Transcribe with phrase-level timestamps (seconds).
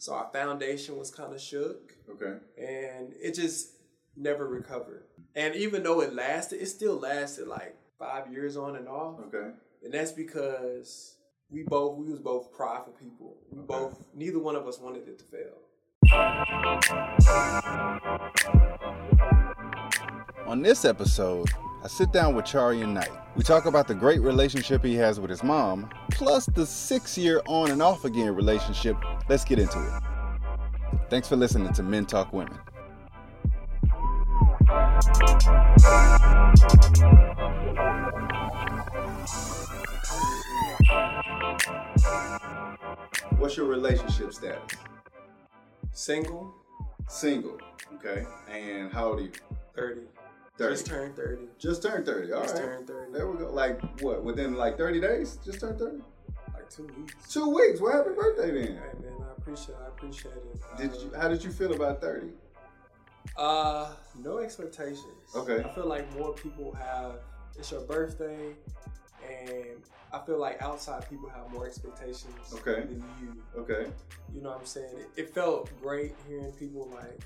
[0.00, 1.92] So our foundation was kind of shook.
[2.08, 2.38] Okay.
[2.56, 3.72] And it just
[4.16, 5.04] never recovered.
[5.34, 9.20] And even though it lasted, it still lasted like five years on and off.
[9.26, 9.50] Okay.
[9.84, 11.16] And that's because
[11.50, 13.36] we both we was both prideful people.
[13.50, 13.66] We Okay.
[13.66, 15.58] both neither one of us wanted it to fail.
[20.46, 21.50] On this episode,
[21.82, 23.10] I sit down with Charian Knight.
[23.36, 27.40] We talk about the great relationship he has with his mom, plus the six year
[27.46, 28.96] on and off again relationship.
[29.30, 30.02] Let's get into it.
[31.08, 32.58] Thanks for listening to Men Talk Women.
[43.38, 44.62] What's your relationship status?
[45.92, 46.54] Single,
[47.08, 47.58] Single.
[47.94, 48.24] Okay.
[48.48, 49.32] And how old are you?
[49.74, 50.02] 30.
[50.58, 50.72] 30.
[50.74, 51.42] Just turned 30.
[51.58, 52.32] Just turned 30.
[52.32, 52.62] All Just right.
[52.64, 53.12] turned 30.
[53.12, 53.50] There we go.
[53.50, 54.22] Like what?
[54.24, 55.38] Within like 30 days?
[55.44, 55.98] Just turned 30?
[56.54, 57.32] Like two weeks.
[57.32, 57.80] Two weeks.
[57.80, 58.76] Well, happy birthday then.
[58.76, 59.78] Hey man, I appreciate it.
[59.82, 60.60] I appreciate it.
[60.76, 61.12] Did Uh, you?
[61.18, 62.28] How did you feel about 30?
[63.36, 65.04] Uh, no expectations.
[65.34, 65.62] Okay.
[65.64, 67.16] I feel like more people have.
[67.58, 68.54] It's your birthday,
[69.28, 72.24] and I feel like outside people have more expectations
[72.54, 72.82] Okay.
[72.82, 73.42] than you.
[73.60, 73.90] Okay.
[74.34, 74.94] You know what I'm saying?
[75.16, 77.20] It, it felt great hearing people like,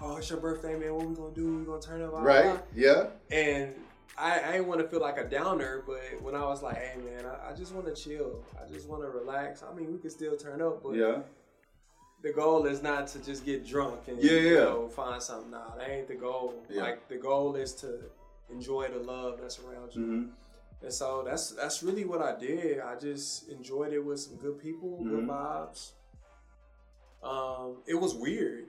[0.00, 0.94] "Oh, it's your birthday, man.
[0.94, 1.58] What we gonna do?
[1.58, 2.44] We gonna turn up?" blah, Right.
[2.44, 3.06] blah." Yeah.
[3.30, 3.74] And
[4.16, 6.96] I, I didn't want to feel like a downer, but when I was like, "Hey,
[7.00, 8.42] man, I, I just want to chill.
[8.60, 11.22] I just want to relax." I mean, we can still turn up, but Yeah.
[12.22, 15.50] the goal is not to just get drunk and Yeah, you know, find something.
[15.50, 16.62] Nah, that ain't the goal.
[16.70, 16.82] Yeah.
[16.82, 17.98] Like the goal is to
[18.50, 20.00] enjoy the love that's around you.
[20.02, 20.28] Mm-hmm.
[20.84, 22.78] And so that's that's really what I did.
[22.80, 25.26] I just enjoyed it with some good people, good Mhm.
[25.26, 25.92] vibes.
[27.22, 28.66] Um, it was weird.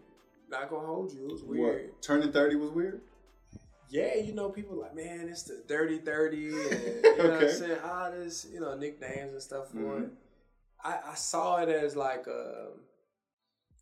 [0.50, 1.26] Not gonna hold you.
[1.26, 1.90] It was weird.
[1.92, 2.02] What?
[2.02, 3.02] Turning 30 was weird.
[3.90, 7.50] Yeah, you know, people like, man, it's the dirty thirty, and you know what I'm
[7.50, 7.80] saying?
[7.84, 10.04] All this, you know, nicknames and stuff for Mhm.
[10.06, 10.12] it.
[10.84, 12.70] I, I saw it as like a.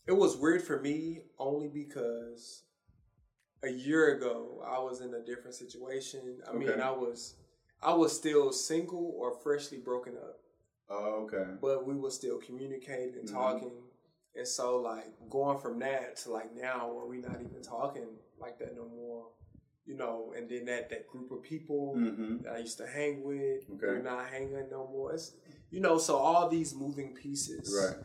[0.05, 2.63] It was weird for me only because
[3.63, 6.41] a year ago I was in a different situation.
[6.49, 7.35] I mean, I was,
[7.81, 10.39] I was still single or freshly broken up,
[10.89, 11.51] Oh, okay.
[11.61, 13.33] but we were still communicating and Mhm.
[13.33, 13.71] talking.
[14.35, 18.07] And so, like going from that to like now, where we're not even talking
[18.39, 19.25] like that no more,
[19.85, 20.33] you know.
[20.35, 22.43] And then that that group of people Mm-hmm.
[22.43, 23.87] that I used to hang with, Okay.
[23.87, 25.13] we're not hanging no more.
[25.13, 25.33] It's,
[25.69, 27.97] you know, so all these moving pieces, Right.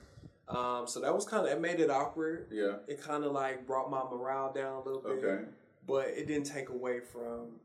[0.51, 2.49] Um, so that was kind of it made it awkward.
[2.51, 2.77] Yeah.
[2.87, 5.45] It kind of like brought my morale down a little bit, Okay.
[5.87, 7.61] but it didn't take away from,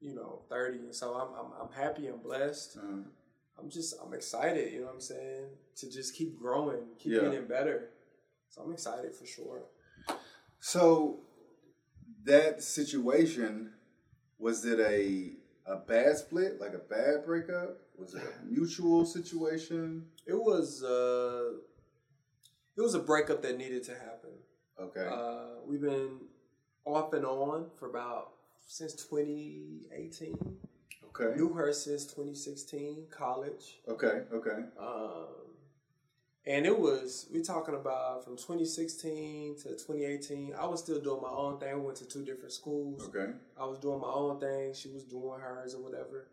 [0.00, 0.78] you know, thirty.
[0.78, 2.06] And so I'm I'm, I'm happy.
[2.06, 2.76] I'm blessed.
[2.78, 3.00] Uh-huh.
[3.58, 4.72] I'm just I'm excited.
[4.72, 5.46] You know what I'm saying?
[5.76, 7.20] To just keep growing, keep Yeah.
[7.22, 7.90] getting better.
[8.50, 9.62] So I'm excited for sure.
[10.60, 11.20] So
[12.24, 13.72] that situation
[14.38, 15.32] was it a
[15.70, 17.78] a bad split, like a bad breakup?
[17.98, 20.06] Was it a mutual situation?
[20.26, 21.58] It was uh,
[22.76, 24.30] it was a breakup that needed to happen.
[24.80, 25.06] Okay.
[25.10, 26.20] Uh, we've been
[26.84, 28.32] off and on for about
[28.66, 30.56] since 2018.
[31.08, 31.36] okay.
[31.36, 33.80] Knew her since 2016, college.
[33.88, 34.22] Okay.
[34.32, 34.62] Okay.
[34.78, 35.26] Um,
[36.48, 40.54] and it was we talking about from 2016 to 2018.
[40.58, 41.74] I was still doing my own thing.
[41.78, 43.08] We went to two different schools.
[43.14, 43.32] Okay.
[43.60, 44.72] I was doing my own thing.
[44.74, 46.28] She was doing hers or whatever.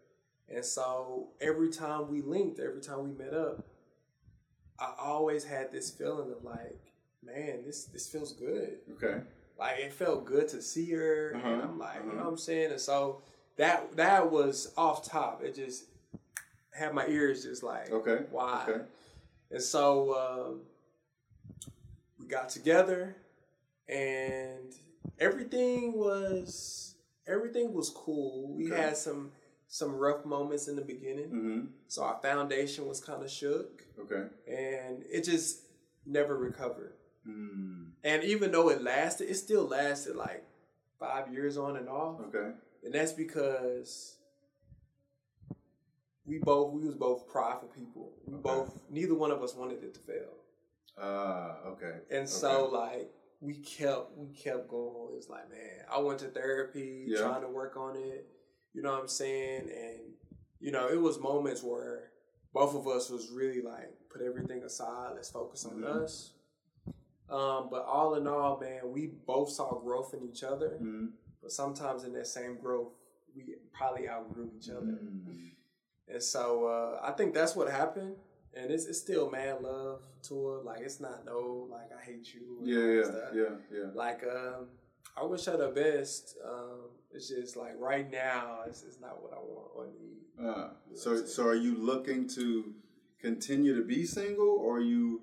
[0.48, 3.66] And so every time we linked, every time we met up,
[4.80, 6.80] I always had this feeling of like,
[7.24, 8.78] man, this this feels good.
[8.94, 9.22] Okay.
[9.60, 12.18] Like it felt good to see her, and Uh-huh, I'm like, you uh-huh.
[12.18, 12.72] know what I'm saying.
[12.72, 13.22] And so
[13.58, 15.44] that that was off top.
[15.44, 15.86] It just
[16.72, 18.26] had my ears just like Okay.
[18.32, 18.70] wide.
[18.70, 18.84] Okay.
[19.56, 20.14] And so
[20.50, 20.62] um,
[22.20, 23.16] we got together,
[23.88, 24.74] and
[25.18, 26.96] everything was
[27.26, 28.54] everything was cool.
[28.54, 28.82] We Okay.
[28.82, 29.32] had some
[29.70, 31.66] some rough moments in the beginning, Mm-hmm.
[31.88, 34.26] so our foundation was kind of shook, Okay.
[34.46, 35.62] and it just
[36.06, 36.92] never recovered.
[37.26, 37.92] Mm.
[38.04, 40.44] And even though it lasted, it still lasted like
[41.00, 42.52] five years on and off, Okay.
[42.84, 44.18] and that's because
[46.26, 48.14] we both we was both prideful people.
[48.26, 48.42] We Okay.
[48.44, 50.34] both neither one of us wanted it to fail.
[50.98, 51.58] Ah.
[51.68, 52.00] okay.
[52.10, 53.12] And so like
[53.42, 55.14] we kept we kept going.
[55.18, 57.20] It's like, man, I went to therapy, Yeah.
[57.20, 58.28] trying to work on it.
[58.74, 59.70] You know what I'm saying?
[59.70, 60.00] And
[60.60, 62.12] you know, it was moments where
[62.54, 66.04] both of us was really like put everything aside, let's focus on Mhm.
[66.04, 66.32] us.
[67.30, 70.78] Um, but all in all, man, we both saw growth in each other.
[70.82, 71.14] Mm.
[71.42, 72.94] But sometimes in that same growth,
[73.36, 74.94] we probably outgrew each other.
[74.94, 75.55] Mm.
[76.12, 78.16] And so uh, I think that's what happened.
[78.58, 80.62] And it's, it's still mad love to her.
[80.62, 82.60] Like it's not no like I hate you.
[82.64, 82.98] Yeah.
[82.98, 83.04] Yeah.
[83.04, 83.34] stuff.
[83.34, 83.78] Yeah.
[83.78, 83.90] Yeah.
[83.94, 84.68] Like um,
[85.18, 86.38] I wish her the best.
[86.46, 90.48] Um, it's just like right now, it's, it's not what I want or need.
[90.48, 92.74] Uh, so, so are you looking to
[93.20, 95.22] continue to be single, or are you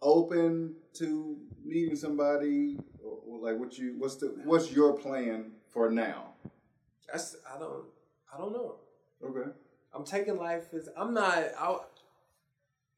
[0.00, 2.78] open to meeting somebody?
[3.04, 6.32] Or, or like, what you what's the what's your plan for now?
[7.10, 7.84] That's I don't
[8.32, 8.76] I don't know.
[9.22, 9.50] Okay.
[9.94, 11.38] I'm taking life as I'm not.
[11.58, 11.76] I,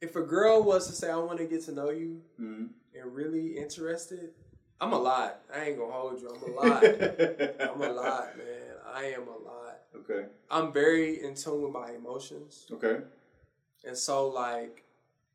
[0.01, 2.69] if a girl was to say I want to get to know you Mhm.
[2.95, 4.33] and really interested,
[4.81, 5.41] I'm a lot.
[5.55, 6.29] I ain't gonna hold you.
[6.29, 6.85] I'm a lot.
[6.85, 8.77] I'm a lot, man.
[8.95, 9.79] I am a lot.
[9.95, 10.27] Okay.
[10.51, 13.01] I'm very in tune with my emotions, Okay.
[13.87, 14.85] and so like,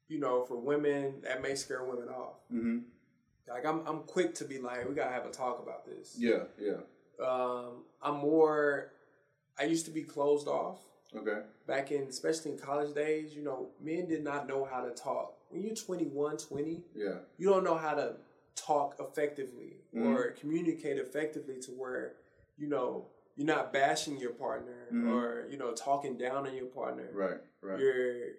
[0.07, 2.35] you know, for women that may scare women off.
[2.53, 2.79] Mm-hmm.
[3.47, 6.15] Like I'm, I'm quick to be like, we gotta have a talk about this.
[6.17, 6.43] Yeah.
[6.59, 6.77] Yeah.
[7.25, 8.91] Um, I'm more.
[9.59, 10.79] I used to be closed off.
[11.15, 11.41] Okay.
[11.67, 15.37] back in especially in college days, you know, men did not know how to talk.
[15.49, 17.19] When you're 21, 20, Yeah.
[17.37, 18.15] you don't know how to
[18.55, 20.05] talk effectively Mhm.
[20.15, 22.15] or communicate effectively to where,
[22.57, 25.11] you know, you're not bashing your partner Mhm.
[25.11, 27.09] or, you know, talking down on your partner.
[27.13, 27.41] Right.
[27.61, 27.79] Right.
[27.79, 28.29] You're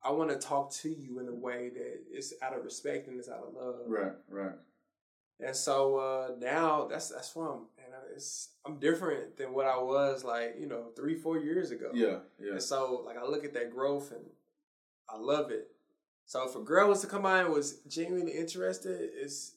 [0.00, 3.18] I want to talk to you in a way that is out of respect and
[3.18, 3.80] it's out of love.
[3.88, 4.12] Right.
[4.28, 4.54] Right.
[5.40, 7.66] And so uh, now that's that's where I'm
[8.14, 11.90] it's I'm different than what I was like, you know, three, four years ago.
[11.94, 12.18] Yeah.
[12.38, 12.52] Yeah.
[12.52, 14.24] And so, like, I look at that growth and
[15.08, 15.70] I love it.
[16.26, 19.52] So, if a girl was to come out and was genuinely interested, it's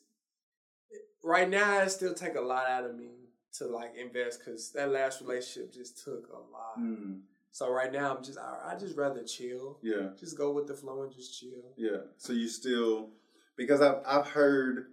[1.23, 3.09] right now it still take a lot out of me
[3.53, 6.79] to like invest because that last relationship just took a lot.
[6.79, 7.21] Mm.
[7.51, 10.09] So right now I'm just I, I just rather chill, Yeah.
[10.19, 11.73] just go with the flow and just chill.
[11.75, 11.97] Yeah.
[12.17, 13.09] So you still
[13.57, 14.87] because I've I've heard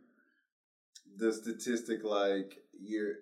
[1.19, 3.17] the statistic like you're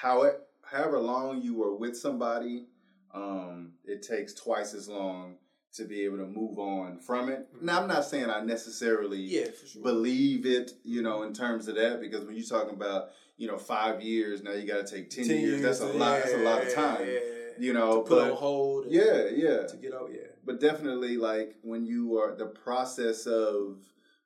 [0.00, 2.66] how it however long you are with somebody,
[3.12, 5.36] um, it takes twice as long
[5.74, 7.48] to be able to move on from it.
[7.60, 9.82] Now I'm not saying I necessarily Yeah, sure.
[9.82, 13.56] believe it, you know, in terms of that, because when you're talking about, you know,
[13.58, 16.72] five years, now you gotta take ten, years, that's a lot that's a lot of
[16.74, 17.06] time.
[17.06, 17.18] yeah.
[17.58, 18.84] You know, to put on hold.
[18.86, 20.28] and yeah, yeah To get out, yeah.
[20.44, 23.78] but definitely like when you are the process of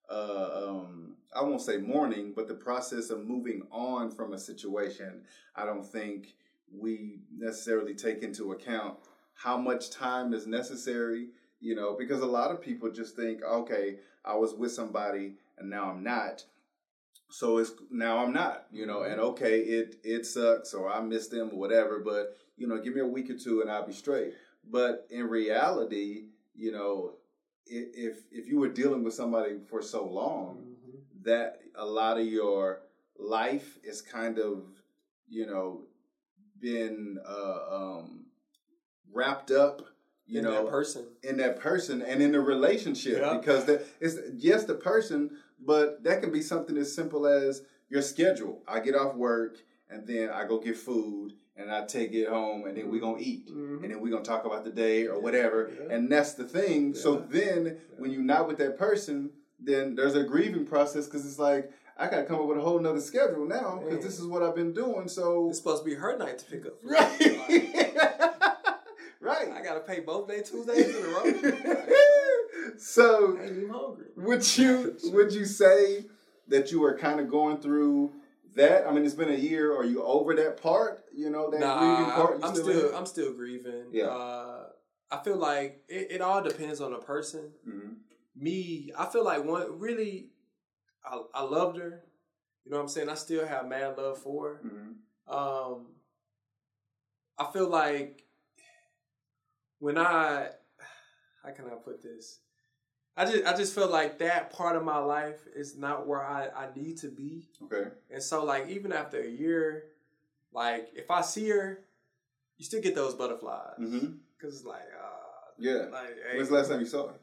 [0.09, 5.23] uh um I won't say mourning, but the process of moving on from a situation,
[5.55, 6.35] I don't think
[6.73, 8.99] we necessarily take into account
[9.35, 11.29] how much time is necessary,
[11.61, 15.71] you know, because a lot of people just think, okay, I was with somebody and
[15.71, 16.45] now I'm not.
[17.29, 19.31] So it's now I'm not, you know, and mm-hmm.
[19.31, 23.01] okay, it it sucks or I miss them or whatever, but you know, give me
[23.01, 24.33] a week or two and I'll be straight.
[24.71, 27.15] But in reality, you know,
[27.67, 30.66] if if you were dealing with somebody for so long.
[31.27, 32.81] That a lot of your
[33.19, 34.63] life is kind of,
[35.29, 35.83] you know,
[36.61, 38.27] been uh, um,
[39.13, 39.83] wrapped up,
[40.27, 41.05] you In know, that person.
[41.23, 43.37] in that person and in the relationship Yeah.
[43.39, 48.03] because that it's yes the person, but that can be something as simple as your
[48.03, 48.63] schedule.
[48.67, 49.59] I get off work
[49.91, 53.19] and then I go get food and I take it home and then we're gonna
[53.21, 53.83] eat Mhm.
[53.83, 55.71] and then we're gonna talk about the day or whatever.
[55.73, 55.95] yeah.
[55.95, 56.95] And that's the thing.
[56.95, 57.27] So Yeah.
[57.31, 61.71] then when you're not with that person, then there's a grieving process because it's like
[61.99, 64.55] I gotta come up with a whole nother schedule now because this is what I've
[64.55, 65.09] been doing.
[65.09, 66.81] So It's supposed to be her night to pick up.
[66.81, 66.91] food.
[69.21, 71.85] right, I gotta pay both day Tuesdays in a row.
[72.79, 73.39] so
[74.17, 76.05] would you would you say
[76.49, 78.13] that you are kind of going through
[78.55, 78.87] that?
[78.87, 79.75] I mean, it's been a year.
[79.77, 81.05] Are you over that part?
[81.15, 82.41] You know that grieving part.
[82.43, 82.97] I'm still, still?
[82.97, 83.87] I'm still grieving.
[83.91, 84.07] Yeah.
[84.07, 84.67] Uh,
[85.11, 87.53] I feel like it, it all depends on the person.
[87.67, 87.95] Mhm.
[88.37, 90.31] Me, I feel like one really,
[91.05, 92.03] I, I loved her.
[92.65, 93.09] You know what I'm saying?
[93.09, 94.61] I still have mad love for her.
[94.65, 95.33] Mhm.
[95.33, 95.87] Um,
[97.39, 98.25] I feel like
[99.79, 100.49] when I,
[101.43, 102.41] how can I put this?
[103.17, 106.49] I just I just feel like that part of my life is not where I,
[106.49, 107.49] I need to be.
[107.63, 107.89] Okay.
[108.11, 109.85] And so, like, even after a year,
[110.53, 111.79] like, if I see her,
[112.59, 113.77] you still get those butterflies.
[113.79, 114.07] hmm
[114.39, 115.87] Cause it's like, uh, Yeah.
[115.91, 117.15] like, hey, When's the last time you saw her?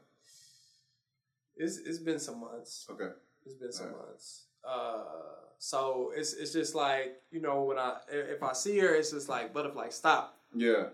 [1.55, 2.88] It's it's been some months.
[2.89, 3.10] Okay.
[3.45, 4.07] It's been some Alright.
[4.07, 4.45] months.
[4.67, 5.03] Uh,
[5.57, 9.29] so it's it's just like you know when I if I see her, it's just
[9.29, 10.38] like butterfly, stop.
[10.55, 10.86] Yeah.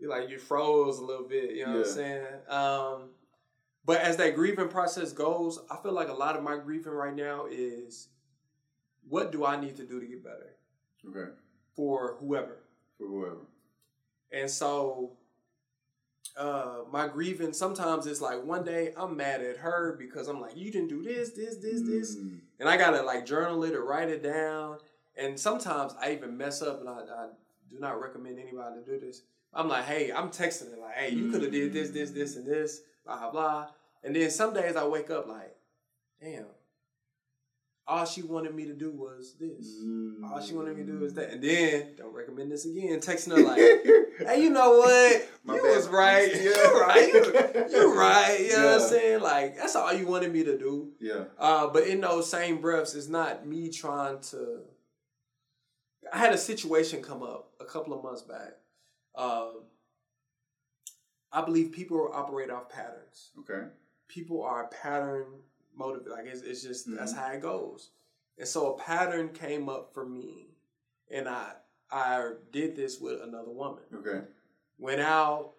[0.00, 1.52] You like you froze a little bit.
[1.54, 2.26] You know what I'm saying?
[2.48, 3.10] Um,
[3.86, 7.14] but as that grieving process goes, I feel like a lot of my grieving right
[7.14, 8.08] now is,
[9.08, 10.56] what do I need to do to get better
[11.08, 11.30] Okay.
[11.76, 12.58] for whoever?
[12.98, 13.46] For whoever.
[14.32, 15.12] And so
[16.36, 20.56] uh my grievance sometimes it's like one day I'm mad at her because I'm like,
[20.56, 22.16] you didn't do this, this, this, this.
[22.16, 22.40] Mm.
[22.60, 24.78] And I gotta like journal it or write it down.
[25.16, 27.26] And sometimes I even mess up and I, I
[27.70, 29.22] do not recommend anybody to do this.
[29.52, 32.36] I'm like, hey, I'm texting it like, hey, you could have did this, this, this,
[32.36, 33.66] and this, blah blah blah.
[34.02, 35.54] And then some days I wake up like,
[36.20, 36.46] damn,
[37.86, 39.82] all she wanted me to do was this.
[39.84, 40.24] Mm.
[40.30, 41.30] All she wanted me to do was that.
[41.32, 43.58] And then, don't recommend this again, texting her like,
[44.28, 45.28] hey, you know what?
[45.44, 45.76] My you bad.
[45.76, 46.30] was right.
[46.34, 46.42] Yeah.
[46.42, 47.12] You're right.
[47.12, 48.38] You, you're right.
[48.40, 48.74] You know what Yeah.
[48.84, 49.20] I'm saying?
[49.20, 50.92] Like, that's all you wanted me to do.
[50.98, 51.24] Yeah.
[51.38, 54.60] Uh, but in those same breaths, it's not me trying to.
[56.12, 58.52] I had a situation come up a couple of months back.
[59.14, 59.62] Um,
[61.32, 63.30] I believe people operate off patterns.
[63.40, 63.66] Okay.
[64.08, 65.26] People are pattern
[65.76, 66.12] motivated.
[66.12, 67.16] Like it's, it's just that's Mhm.
[67.18, 67.90] how it goes.
[68.38, 70.48] And so a pattern came up for me,
[71.10, 71.52] and I
[71.90, 73.84] I did this with another woman.
[73.94, 74.22] Okay.
[74.78, 75.52] Went out,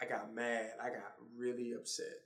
[0.00, 0.72] I got mad.
[0.80, 2.20] I got really upset.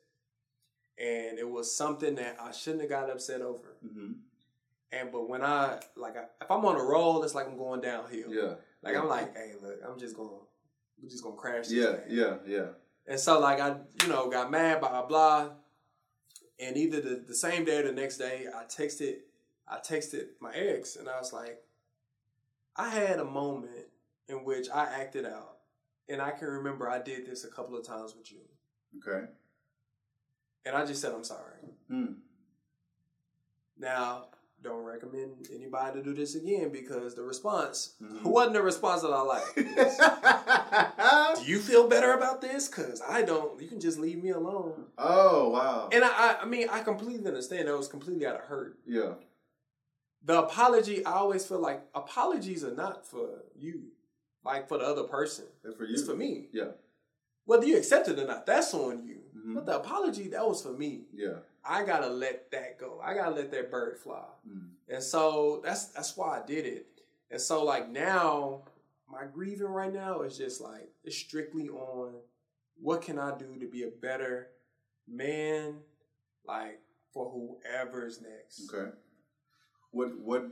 [0.98, 3.76] And it was something that I shouldn't have got upset over.
[3.84, 4.12] Mm-hmm.
[4.92, 7.80] And but when I like, I, if I'm on a roll, it's like I'm going
[7.80, 8.32] downhill.
[8.32, 8.54] Yeah.
[8.82, 10.30] Like I'm like, hey, look, I'm just going,
[11.02, 11.68] we're just gonna crash.
[11.68, 11.92] This Yeah.
[11.96, 12.04] thing.
[12.16, 12.36] Yeah.
[12.46, 12.66] Yeah.
[13.06, 15.50] And so like I, you know, got mad, blah blah blah.
[16.58, 19.16] And either the, the same day or the next day, I texted,
[19.68, 21.62] I texted my ex, and I was like,
[22.76, 23.86] I had a moment
[24.28, 25.58] in which I acted out,
[26.08, 28.40] and I can remember I did this a couple of times with you,
[28.98, 29.26] Okay.
[30.64, 31.58] and I just said I'm sorry.
[31.90, 32.16] Mm.
[33.78, 34.26] Now,
[34.66, 38.22] don't recommend anybody to do this again because the response Mhm.
[38.34, 39.54] wasn't the response that I like.
[41.36, 42.68] do you feel better about this?
[42.68, 43.60] Cause I don't.
[43.60, 44.86] You can just leave me alone.
[44.98, 45.88] oh wow.
[45.92, 48.78] And I, I, I mean, I completely understand that was completely out of hurt.
[48.86, 49.14] yeah.
[50.24, 53.82] The apology, I always feel like apologies are not for you,
[54.44, 55.44] like for the other person.
[55.62, 55.92] That's for you.
[55.94, 56.46] It's for me.
[56.52, 56.70] Yeah.
[57.44, 59.18] Whether you accept it or not, that's on you.
[59.38, 59.54] Mhm.
[59.54, 61.02] But the apology, that was for me.
[61.14, 61.34] Yeah.
[61.68, 63.00] I gotta let that go.
[63.02, 64.24] I gotta let that bird fly.
[64.48, 64.68] Mm.
[64.88, 66.86] And so that's that's why I did it.
[67.30, 68.62] And so like now,
[69.10, 72.14] my grieving right now is just like it's strictly on
[72.80, 74.48] what can I do to be a better
[75.08, 75.76] man,
[76.46, 76.80] like
[77.12, 78.72] for whoever's next.
[78.72, 78.90] Okay.
[79.90, 80.46] What what?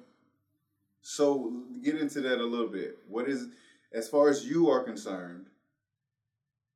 [1.03, 1.53] So
[1.83, 2.99] get into that a little bit.
[3.09, 3.49] What is,
[3.93, 5.47] as far as you are concerned,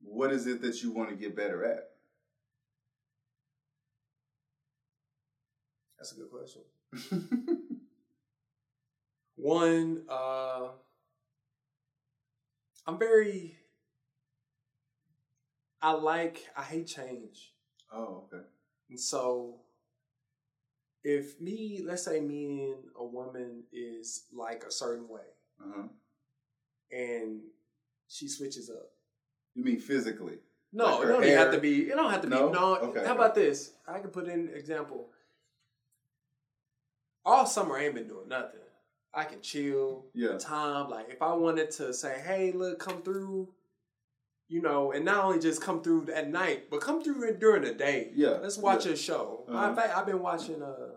[0.03, 1.88] what is it that you want to get better at?
[5.99, 6.63] That's a good question.
[9.37, 10.69] One, uh
[12.87, 13.57] I'm very
[15.81, 17.53] I like I hate change.
[17.93, 18.43] oh, okay.
[18.91, 19.61] And so
[21.05, 25.23] if me, let's say me and a woman is like a certain way
[25.61, 25.83] Uh huh.
[26.91, 27.41] and
[28.09, 28.91] she switches up.
[29.55, 30.39] You mean physically?
[30.73, 32.49] No, Like it don't have to be it don't have to No?
[32.49, 33.05] be no Okay.
[33.07, 33.73] how about this?
[33.87, 35.11] I can put in an example.
[37.29, 38.61] All summer I ain't been doing nothing.
[39.13, 40.07] I can chill.
[40.15, 40.39] Yeah.
[40.39, 40.89] Time.
[40.89, 43.49] Like if I wanted to say, hey, look, come through,
[44.49, 47.75] you know, and not only just come through at night, but come through during the
[47.75, 48.13] day.
[48.15, 48.93] Yeah, Let's watch yeah.
[48.93, 49.45] a show.
[49.47, 49.69] Uh-huh.
[49.69, 50.95] In fact, I've been watching uh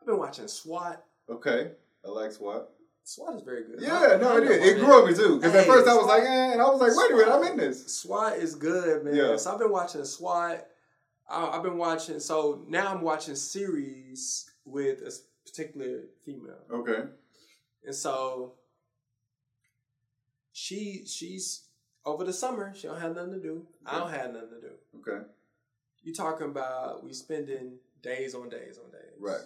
[0.00, 1.02] I've been watching SWAT.
[1.30, 1.70] Okay.
[2.04, 2.68] I like SWAT.
[3.04, 3.80] SWAT is very good.
[3.80, 4.68] Yeah, no, I it is.
[4.68, 5.36] It grew on me too.
[5.36, 7.32] Because at Hey, first I was like, eh, and I was like, wait a minute,
[7.32, 8.00] I'm in this.
[8.02, 9.14] SWAT is good, man.
[9.14, 9.36] Yeah.
[9.36, 10.66] So I've been watching SWAT.
[11.26, 12.20] I- I've been watching.
[12.20, 15.02] So now I'm watching series with
[15.44, 17.04] particular female, Okay.
[17.84, 18.54] and so
[20.52, 21.64] she she's
[22.04, 22.72] over the summer.
[22.74, 23.66] She don't have nothing to do.
[23.86, 24.72] I don't have nothing to do.
[25.00, 25.24] Okay.
[26.02, 29.40] You talking about we spending days on days on days, Right.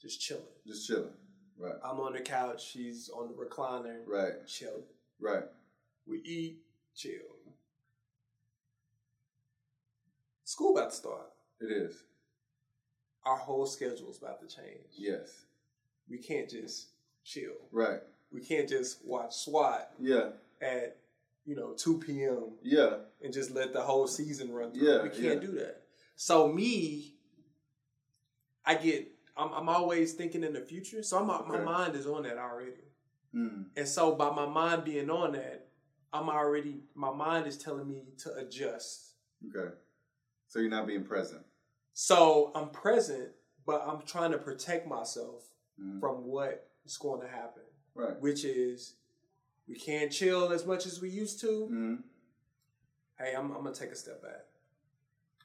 [0.00, 0.42] Just chilling.
[0.66, 1.12] Just chilling.
[1.58, 1.74] Right.
[1.84, 2.62] I'm on the couch.
[2.70, 4.00] She's on the recliner.
[4.06, 4.46] Right.
[4.46, 4.84] Chilling.
[5.18, 5.44] Right.
[6.06, 6.58] We eat.
[6.94, 7.12] Chill.
[10.44, 11.30] School about to start.
[11.60, 12.02] It is.
[13.24, 14.88] Our whole schedule is about to change.
[14.96, 15.44] Yes.
[16.08, 16.88] We can't just
[17.24, 17.52] chill.
[17.70, 18.00] Right.
[18.32, 20.30] We can't just watch SWAT Yeah.
[20.60, 20.96] at
[21.44, 22.52] you know two p.m.
[22.62, 22.96] Yeah.
[23.22, 24.88] and just let the whole season run through.
[24.88, 25.48] Yeah, we can't yeah.
[25.48, 25.82] do that.
[26.16, 27.14] So me,
[28.64, 29.08] I get.
[29.36, 32.84] I'm, I'm always thinking in the future, so I'm, my mind is on that already.
[33.34, 33.66] Mm.
[33.76, 35.68] And so by my mind being on that,
[36.12, 36.80] I'm already.
[36.94, 39.12] My mind is telling me to adjust.
[39.48, 39.72] Okay.
[40.48, 41.42] So you're not being present.
[42.02, 43.28] So I'm present,
[43.66, 45.44] but I'm trying to protect myself
[45.78, 46.00] Mm.
[46.00, 47.62] from what is going to happen.
[47.94, 48.18] Right.
[48.20, 48.94] which is
[49.68, 51.68] we can't chill as much as we used to.
[51.70, 52.02] Mm.
[53.18, 54.46] Hey, I'm, I'm gonna take a step back.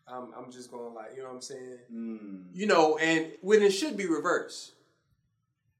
[0.07, 1.79] I'm, I'm just going like, you know what I'm saying?
[1.93, 2.43] Mm.
[2.53, 4.71] You know, and when it should be reversed.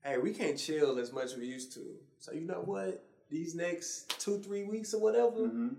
[0.04, 1.86] Hey, we can't chill as much as we used to.
[2.20, 3.02] So you know what?
[3.30, 5.70] These next two, three weeks or whatever, hmm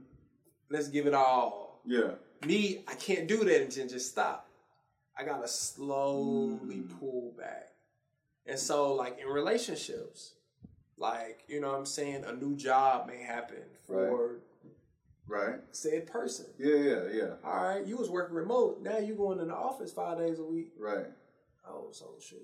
[0.70, 1.82] let's give it all.
[1.84, 2.12] Yeah.
[2.46, 4.45] Me, I can't do that and then just stop.
[5.18, 6.98] I gotta slowly Mm.
[7.00, 7.72] pull back.
[8.46, 10.34] And so, like in relationships,
[10.98, 14.40] like, you know what I'm saying, a new job may happen for
[15.28, 15.58] Right.
[15.72, 16.46] said person.
[16.58, 16.76] Yeah.
[16.76, 17.02] Yeah.
[17.10, 17.34] Yeah.
[17.44, 18.80] All right, you was working remote.
[18.80, 20.72] Now you going in the office five days a week.
[20.78, 21.06] Right.
[21.68, 22.40] Oh, so shoot.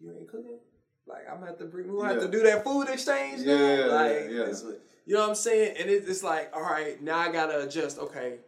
[0.00, 0.58] you ain't cooking.
[1.06, 3.40] Like I'm gonna have to bring, we gonna have to do that food exchange.
[3.44, 3.52] now.
[3.52, 4.70] Yeah, like yeah, yeah.
[5.06, 5.76] you know what I'm saying?
[5.78, 7.98] And it, it's like, all right, now I gotta adjust.
[7.98, 8.38] Okay,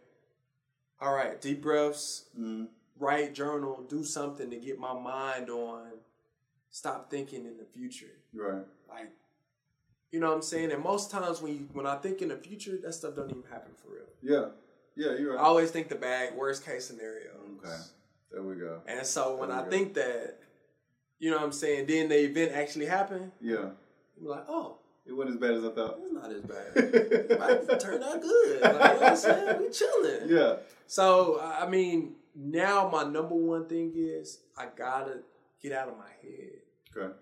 [1.01, 2.67] all right, deep breaths, Mm.
[2.99, 5.87] Write journal, do something to get my mind on.
[6.69, 8.11] Stop thinking in the future.
[8.33, 8.63] Right.
[8.89, 9.11] Like,
[10.11, 10.71] you know what I'm saying?
[10.71, 13.43] And most times when you, when I think in the future, that stuff don't even
[13.49, 14.05] happen for real.
[14.21, 14.49] Yeah.
[14.95, 15.39] Yeah, you're right.
[15.41, 17.29] I always think the bad, worst case scenario.
[17.63, 17.75] Okay.
[18.31, 18.81] There we go.
[18.87, 19.69] And so when I go.
[19.69, 20.39] think that,
[21.19, 23.69] you know what I'm saying, then the event actually happened, Yeah.
[24.19, 25.99] I'm like, oh, It wasn't as bad as I thought.
[26.03, 26.67] it's not as bad.
[27.31, 28.61] It might turn out good.
[28.61, 29.59] Like, you know what I'm saying?
[29.61, 30.29] We chilling.
[30.29, 30.55] yeah.
[30.87, 35.21] So I mean, now my number one thing is I gotta
[35.61, 36.61] get out of my head.
[36.95, 37.13] Okay.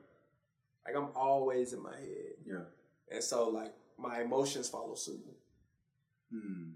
[0.85, 2.63] Like I'm always in my head, Yeah.
[3.09, 5.23] and so like my emotions follow suit.
[6.31, 6.71] Hmm.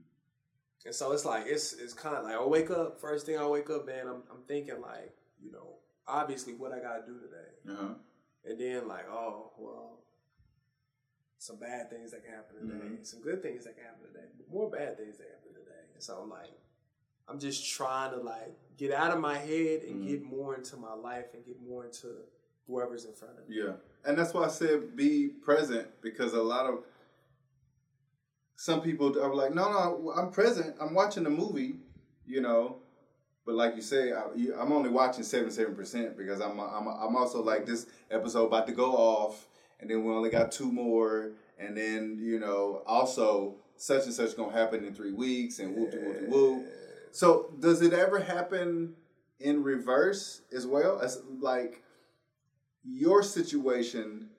[0.86, 3.46] And so it's like it's it's kind of like I wake up first thing I
[3.46, 4.08] wake up, man.
[4.08, 5.76] I'm I'm thinking like you know
[6.08, 7.94] obviously what I gotta do today, Uh huh.
[8.46, 10.00] and then like oh well,
[11.38, 13.06] some bad things that can happen today, Mhm.
[13.06, 15.84] some good things that can happen today, but more bad things that happen today.
[15.94, 16.50] And so I'm like
[17.30, 20.08] I'm just trying to like get out of my head and Mhm.
[20.08, 22.08] get more into my life and get more into
[22.68, 23.58] whoever's in front of me.
[23.58, 23.74] Yeah.
[24.06, 26.84] And that's why I said be present because a lot of
[28.56, 30.76] some people are like, no, no, I'm present.
[30.82, 31.76] I'm watching the movie,
[32.26, 32.78] you know.
[33.46, 34.24] But like you say, I,
[34.60, 38.92] I'm only watching 77% because I'm, I'm, I'm also like this episode about to go
[38.92, 39.48] off,
[39.80, 44.36] and then we only got two more, and then you know also such and such
[44.36, 46.66] gonna happen in three weeks, and whoop de whoop de whoop.
[47.12, 48.96] So does it ever happen
[49.40, 51.00] in reverse as well?
[51.00, 51.84] As like
[52.84, 54.30] your situation,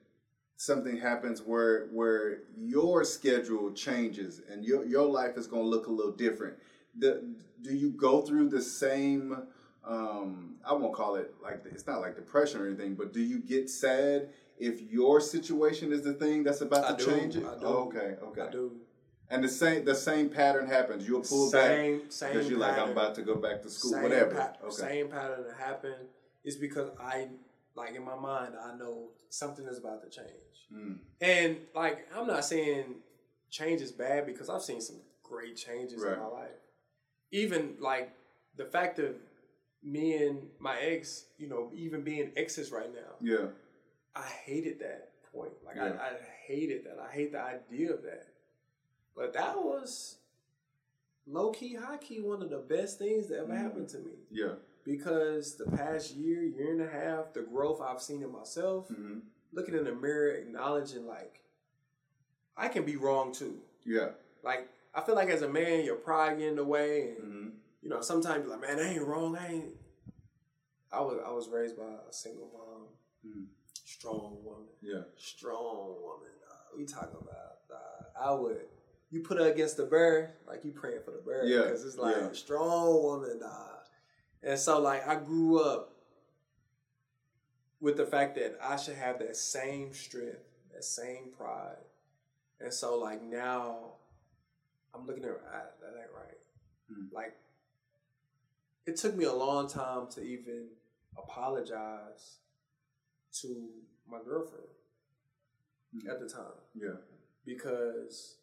[0.57, 5.87] something happens where where your schedule changes and your your life is going to look
[5.87, 6.55] a little different.
[6.97, 7.23] The,
[7.61, 9.43] do you go through the same?
[9.83, 13.39] Um, I won't call it like it's not like depression or anything, but do you
[13.39, 17.45] get sad if your situation is the thing that's about I to do, change it?
[17.45, 17.65] I do.
[17.65, 18.41] Oh, okay, okay.
[18.41, 18.71] I do.
[19.31, 21.07] And the same the same pattern happens.
[21.07, 22.33] You'll pull back Same, same.
[22.33, 24.35] because you're like I'm about to go back to school, same whatever.
[24.35, 24.71] pa- okay.
[24.75, 26.07] Same pattern that happened
[26.43, 27.27] is because I,
[27.75, 30.57] like in my mind, I know something is about to change.
[30.73, 30.97] Mm.
[31.21, 32.85] And like, I'm not saying
[33.49, 36.13] change is bad because I've seen some great changes Right.
[36.13, 36.59] in my life.
[37.31, 38.11] Even like
[38.57, 39.15] the fact of
[39.83, 43.47] me and my ex, you know, even being exes right now, Yeah.
[44.15, 45.53] I hated that point.
[45.65, 45.93] Like Yeah.
[46.01, 46.11] I, I
[46.47, 46.97] hated that.
[46.99, 48.25] I hate the idea of that.
[49.15, 50.17] But that was
[51.27, 53.57] low key, high key, one of the best things that ever Mhm.
[53.57, 54.13] happened to me.
[54.29, 54.55] Yeah.
[54.83, 59.19] Because the past year, year and a half, the growth I've seen in myself, hmm
[59.53, 61.41] looking in the mirror, acknowledging like
[62.55, 63.61] I can be wrong too.
[63.85, 64.11] Yeah.
[64.43, 67.49] Like I feel like as a man, your pride get in the way, and hmm
[67.81, 69.35] you know sometimes you're like, man, I ain't wrong.
[69.37, 69.75] I ain't.
[70.91, 72.87] I was I was raised by a single mom,
[73.25, 73.47] Mhm.
[73.85, 75.03] strong woman Yeah.
[75.17, 76.31] strong woman.
[76.49, 77.59] Uh, we talking about.
[77.69, 78.67] Uh, I would.
[79.11, 81.97] You put her against the bear, like you praying for the bear, Yeah, because it's
[81.97, 82.31] like yeah.
[82.31, 83.39] strong woman.
[83.39, 83.67] Dog.
[84.41, 85.93] And so, like, I grew up
[87.81, 90.39] with the fact that I should have that same strength,
[90.73, 91.75] that same pride,
[92.59, 93.93] and so, like, now
[94.93, 95.41] I'm looking at
[95.81, 96.37] that ain't right.
[96.89, 97.11] Mhm.
[97.11, 97.35] Like,
[98.85, 100.69] it took me a long time to even
[101.17, 102.39] apologize
[103.33, 104.67] to my girlfriend
[105.95, 106.09] Mhm.
[106.09, 106.97] at the time Yeah.
[107.45, 108.37] because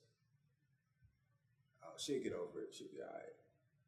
[1.99, 2.75] she'll get over it.
[2.77, 3.33] She'll be all right.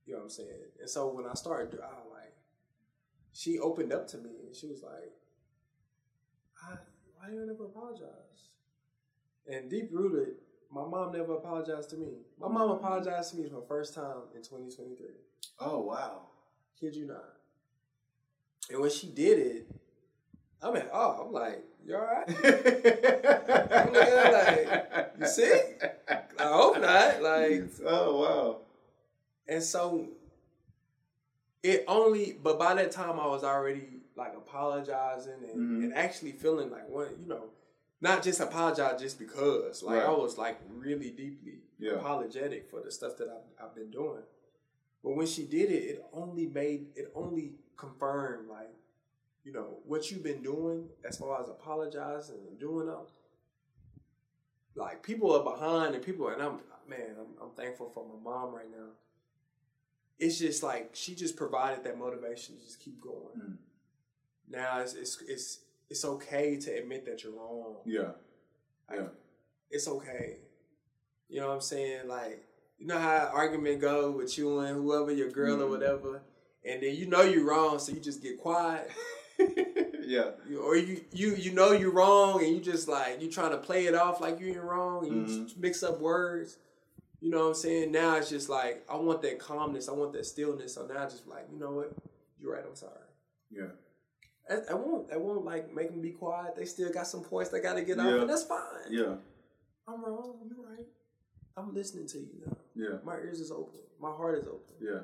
[0.07, 0.49] You know what I'm saying?
[0.81, 2.35] And so when I started, I was like,
[3.33, 5.13] she opened up to me and she was like,
[6.63, 6.75] I,
[7.15, 8.49] why you never apologize?
[9.47, 10.35] And deep rooted,
[10.73, 12.09] my mom never apologized to me.
[12.39, 15.07] My mom apologized to me for the first time in 2023.
[15.61, 16.23] Oh wow.
[16.79, 17.25] Kid you not.
[18.71, 19.67] And when she did it,
[20.63, 22.29] I'm at, oh, I'm like, you all right?
[23.73, 25.53] I'm like, you see?
[26.41, 27.23] I hope not.
[27.23, 28.57] Like, oh wow.
[29.49, 30.07] And so
[31.63, 35.85] it only, but by that time I was already like apologizing and, Mhm.
[35.85, 37.51] and actually feeling like one, you know,
[38.01, 39.83] not just apologize just because.
[39.83, 41.93] Like I was like really deeply Yeah.
[41.95, 44.23] apologetic for the stuff that I've, I've been doing.
[45.03, 48.71] But when she did it, it only made it only confirmed like,
[49.45, 53.07] you know, what you've been doing as far as apologizing and doing them.
[54.75, 58.55] Like people are behind and people and I'm man, I'm, I'm thankful for my mom
[58.55, 58.89] right now.
[60.19, 63.39] It's just like she just provided that motivation to just keep going.
[63.39, 63.57] Mm.
[64.49, 67.77] Now it's, it's it's it's okay to admit that you're wrong.
[67.85, 68.13] Yeah.
[68.89, 69.07] Like, Yeah.
[69.71, 70.39] It's okay.
[71.29, 72.09] You know what I'm saying?
[72.09, 72.45] Like,
[72.79, 75.71] you know how argument go with you and whoever your girl or Mhm.
[75.71, 76.23] whatever,
[76.65, 78.91] and then you know you're wrong, so you just get quiet.
[80.11, 80.31] Yeah.
[80.49, 83.59] You- or you you you know you're wrong and you just like you trying to
[83.59, 85.45] play it off like you ain't wrong and you Mhm.
[85.45, 86.59] just mix up words.
[87.21, 87.93] You know what I'm saying?
[87.93, 90.75] Now it's just like I want that calmness, I want that stillness.
[90.75, 91.93] So now I just like, you know what?
[92.41, 93.07] You're right, I'm sorry.
[93.51, 93.71] Yeah.
[94.51, 96.57] I, I won't I won't like make them be quiet.
[96.57, 98.91] They still got some points they gotta get off, and that's fine.
[98.91, 99.15] Yeah.
[99.87, 100.87] I'm wrong, you're right.
[101.57, 102.57] I'm listening to you now.
[102.75, 102.99] Yeah.
[103.05, 103.81] My ears is open.
[104.01, 104.75] My heart is open.
[104.81, 105.03] Yeah.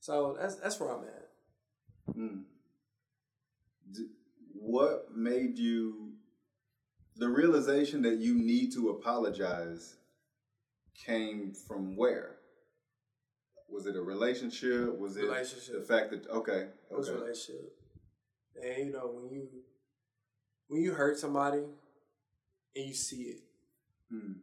[0.00, 2.16] So that's that's where I'm at.
[2.16, 2.42] Mm.
[4.72, 6.12] What made you
[7.16, 9.96] the realization that you need to apologize
[10.94, 12.36] came from where?
[13.68, 14.98] Was it a relationship?
[14.98, 15.74] Was it Relationship.
[15.78, 16.68] the fact that okay, okay.
[16.90, 17.76] It was a relationship.
[18.62, 19.46] And you know, when you
[20.68, 21.64] when you hurt somebody
[22.74, 23.40] and you see it,
[24.10, 24.36] mm.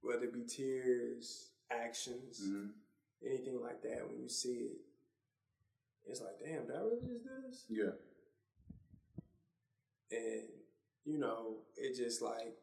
[0.00, 2.68] whether it be tears, actions, hmm
[3.26, 4.76] anything like that, when you see it,
[6.06, 7.64] it's like, damn, did I really just do this?
[7.68, 7.92] yeah,
[10.10, 10.42] And
[11.04, 12.56] you know, it just like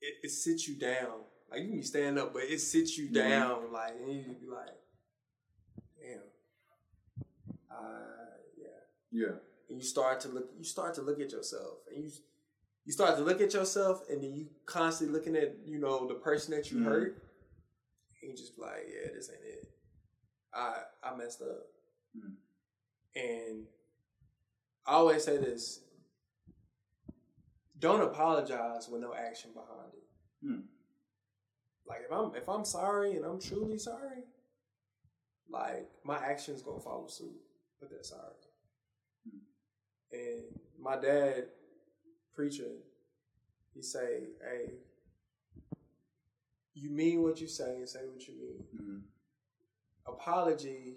[0.00, 1.20] it, it sits you down.
[1.50, 3.14] Like you can stand up, but it sits you Mhm.
[3.14, 3.72] down.
[3.72, 4.78] Like and you be like,
[6.00, 6.20] damn,
[7.70, 8.68] uh, yeah.
[9.10, 9.26] yeah,
[9.68, 12.10] and you start to look you start to look at yourself and you
[12.86, 16.14] you start to look at yourself and then you constantly looking at you know the
[16.14, 16.84] person that you Mhm.
[16.84, 17.22] hurt
[18.22, 19.68] and you just be like yeah this ain't it
[20.52, 21.66] i i messed up
[22.16, 22.36] Mhm.
[23.14, 23.66] and
[24.86, 25.80] i always say this
[27.80, 30.04] don't apologize with no action behind it
[30.46, 30.60] Hmm.
[31.86, 34.24] like if i'm if i'm sorry and i'm truly sorry
[35.50, 37.40] like my actions gonna follow suit
[37.80, 38.32] with that sorry
[40.12, 40.42] and
[40.82, 41.44] my dad,
[42.34, 42.72] preacher,
[43.74, 44.72] he say, "Hey,
[46.74, 48.64] you mean what you say and say what you mean.
[48.76, 48.98] hmm
[50.12, 50.96] Apology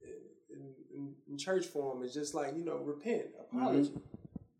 [0.00, 3.26] in, in, in, in church form is just like you know, repent.
[3.50, 3.90] Apology.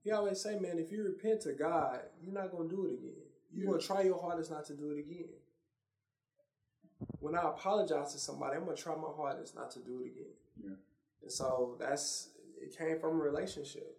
[0.03, 3.23] He always say, man, if you repent to God, you're not gonna do it again.
[3.53, 3.71] You're Yeah.
[3.73, 5.29] gonna try your hardest not to do it again.
[7.19, 10.35] When I apologize to somebody, I'm gonna try my hardest not to do it again.
[10.63, 10.77] Yeah.
[11.23, 13.99] And so that's it came from a relationship.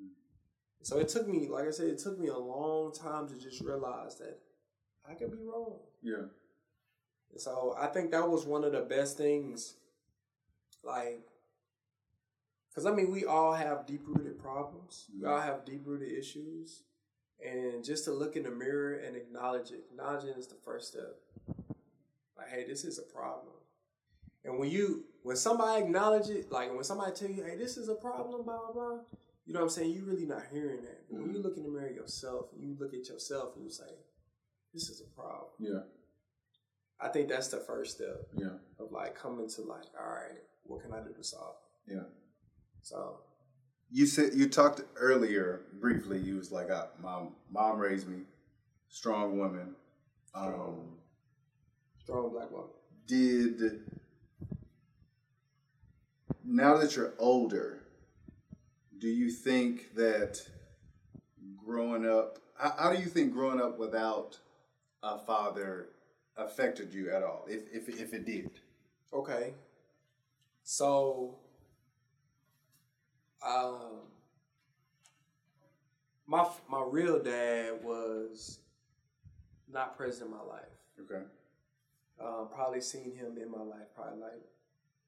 [0.00, 0.10] Mm.
[0.82, 3.60] So it took me, like I said, it took me a long time to just
[3.60, 4.40] realize that
[5.04, 5.80] I could be wrong.
[6.02, 6.28] yeah,
[7.30, 9.76] And so I think that was one of the best things,
[10.84, 11.26] like,
[12.68, 16.82] because I mean, we all have deep rooted problems, we all have deep rooted issues.
[17.44, 21.16] And just to look in the mirror and acknowledge it, acknowledging is the first step.
[22.36, 23.54] Like, hey, this is a problem.
[24.44, 27.88] And when you, when somebody acknowledge it, like when somebody tell you, hey, this is
[27.88, 28.98] a problem, blah, blah, blah,
[29.46, 29.92] you know what I'm saying?
[29.92, 31.08] You're really not hearing that.
[31.10, 31.48] But when you mm-hmm.
[31.48, 33.90] look in the mirror yourself, and you look at yourself and you say,
[34.72, 35.50] this is a problem.
[35.58, 35.80] yeah,
[37.00, 40.82] I think that's the first step yeah, of like coming to like, all right, what
[40.82, 41.56] can I do to solve?
[41.86, 41.94] it?
[41.94, 42.04] yeah.
[42.82, 43.18] So
[43.92, 46.18] You said you talked earlier briefly.
[46.18, 48.22] You was like, ah, "My mom raised me,
[48.88, 49.76] strong woman."
[50.34, 50.98] Um, Strong.
[52.02, 52.70] strong black woman.
[53.06, 53.82] did
[56.44, 57.80] now that you're older,
[58.98, 60.40] do you think that
[61.64, 62.38] growing up?
[62.56, 64.38] How, how do you think growing up without
[65.02, 65.88] a father
[66.36, 67.44] affected you at all?
[67.48, 68.50] If if if it did,
[69.12, 69.54] Okay.
[70.64, 71.36] So
[73.54, 74.00] um
[76.26, 78.58] my my real dad was
[79.70, 80.62] not present in my life.
[81.00, 81.24] okay.
[82.20, 84.42] Um, probably seen him in my life probably like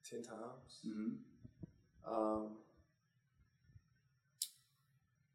[0.09, 0.81] ten times.
[0.87, 2.13] Mm-hmm.
[2.13, 2.49] Um,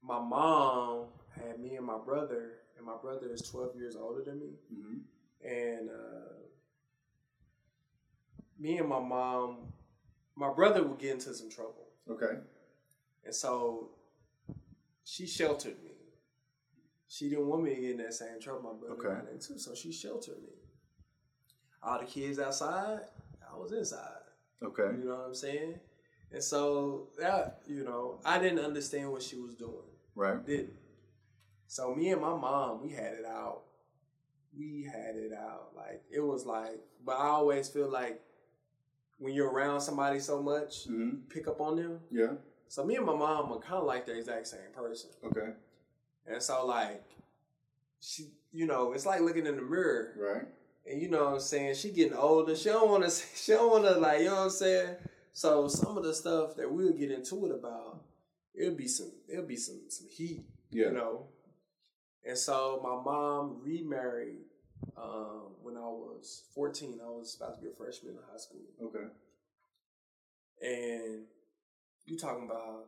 [0.01, 4.39] my mom had me and my brother, and my brother is twelve years older than
[4.39, 4.51] me.
[4.73, 5.47] Mm-hmm.
[5.47, 6.33] and uh,
[8.59, 9.57] me and my mom,
[10.35, 12.39] my brother would get into some trouble, Okay.
[13.29, 13.89] And so
[15.03, 15.91] she sheltered me.
[17.07, 19.21] She didn't want me to get in that same trouble my brother Okay.
[19.25, 20.49] got into, so she sheltered me.
[21.83, 23.01] All the kids outside,
[23.47, 24.23] I was inside.
[24.63, 24.97] Okay.
[24.97, 25.79] You know what I'm saying?
[26.31, 30.43] And so that you know, I didn't understand what she was doing Right.
[30.43, 30.73] didn't.
[31.67, 33.61] So me and my mom, we had it out.
[34.57, 35.69] We had it out.
[35.75, 38.21] Like it was like, but I always feel like
[39.19, 41.01] when you're around somebody so much, Mm-hmm.
[41.09, 41.99] you pick up on them.
[42.09, 42.33] Yeah.
[42.69, 45.09] So me and my mom are kind of like the exact same person.
[45.25, 45.49] Okay.
[46.27, 47.03] And so like,
[47.99, 50.13] she, you know, it's like looking in the mirror.
[50.15, 50.47] Right.
[50.89, 51.73] And you know what I'm saying?
[51.73, 52.55] She getting older.
[52.55, 53.09] She don't want to.
[53.35, 54.19] She don't want to like.
[54.19, 54.95] You know what I'm saying?
[55.33, 58.01] So some of the stuff that we'll get into it about,
[58.53, 59.11] it'll be some.
[59.27, 60.45] It'll be some some heat.
[60.69, 60.85] Yeah.
[60.85, 61.25] You know.
[62.23, 64.45] And so my mom remarried
[64.95, 66.99] um, when I was 14.
[67.03, 68.61] I was about to be a freshman in high school.
[68.83, 69.07] Okay.
[70.61, 71.23] And
[72.09, 72.85] you talking about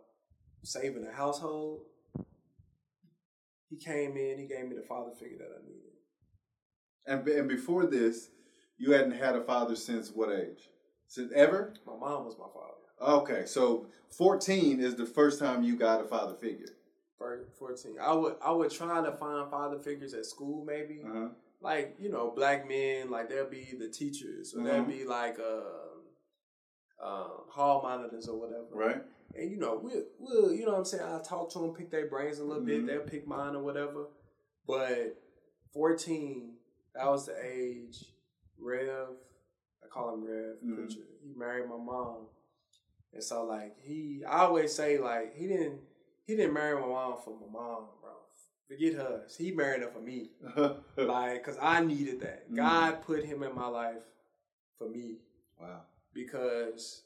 [0.64, 1.82] saving a household?
[3.70, 5.94] he came in, he gave me the father figure that I needed.
[7.06, 8.30] And and before this,
[8.78, 10.70] you hadn't had a father since what age?
[11.08, 11.74] Since ever?
[11.86, 13.22] My mom was my father.
[13.22, 16.68] Okay, so fourteen is the first time you got a father figure.
[17.58, 17.96] Fourteen.
[18.02, 21.02] I would I would try to find father figures at school, maybe.
[21.06, 21.30] Uh-huh.
[21.62, 23.10] Like you know, black men.
[23.10, 24.88] Like there'll be the teachers, or there'll Mhm.
[25.00, 25.91] be like uh,
[27.02, 28.66] um, hall monitors or whatever.
[28.72, 29.02] Right.
[29.36, 31.90] And you know, we'll, we'll you know what I'm saying, I talk to them, pick
[31.90, 32.68] their brains a little Mhm.
[32.68, 34.06] bit, they'll pick mine or whatever.
[34.68, 35.18] But
[35.74, 36.54] 14,
[36.96, 38.06] that was the age
[38.60, 39.08] Rev,
[39.84, 40.76] I call him Rev, Mhm.
[40.76, 41.02] preacher.
[41.24, 42.28] He married my mom.
[43.14, 45.82] And so like he I always say like he didn't
[46.26, 48.12] he didn't marry my mom for my mom, bro.
[48.68, 49.26] Forget her.
[49.38, 50.30] He married her for me.
[50.98, 52.50] Like, cause I needed that.
[52.50, 52.56] Mhm.
[52.56, 54.04] God put him in my life
[54.78, 55.18] for me
[55.60, 55.82] wow.
[56.14, 57.04] Because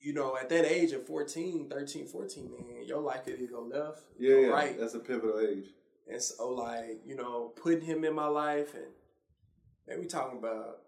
[0.00, 3.62] you know at that age of 14 13 14 man your life could either go
[3.62, 4.46] left Yeah, yeah.
[4.48, 5.66] right That's a pivotal age.
[6.10, 8.86] and so like you know putting him in my life and
[9.88, 10.78] man we talking about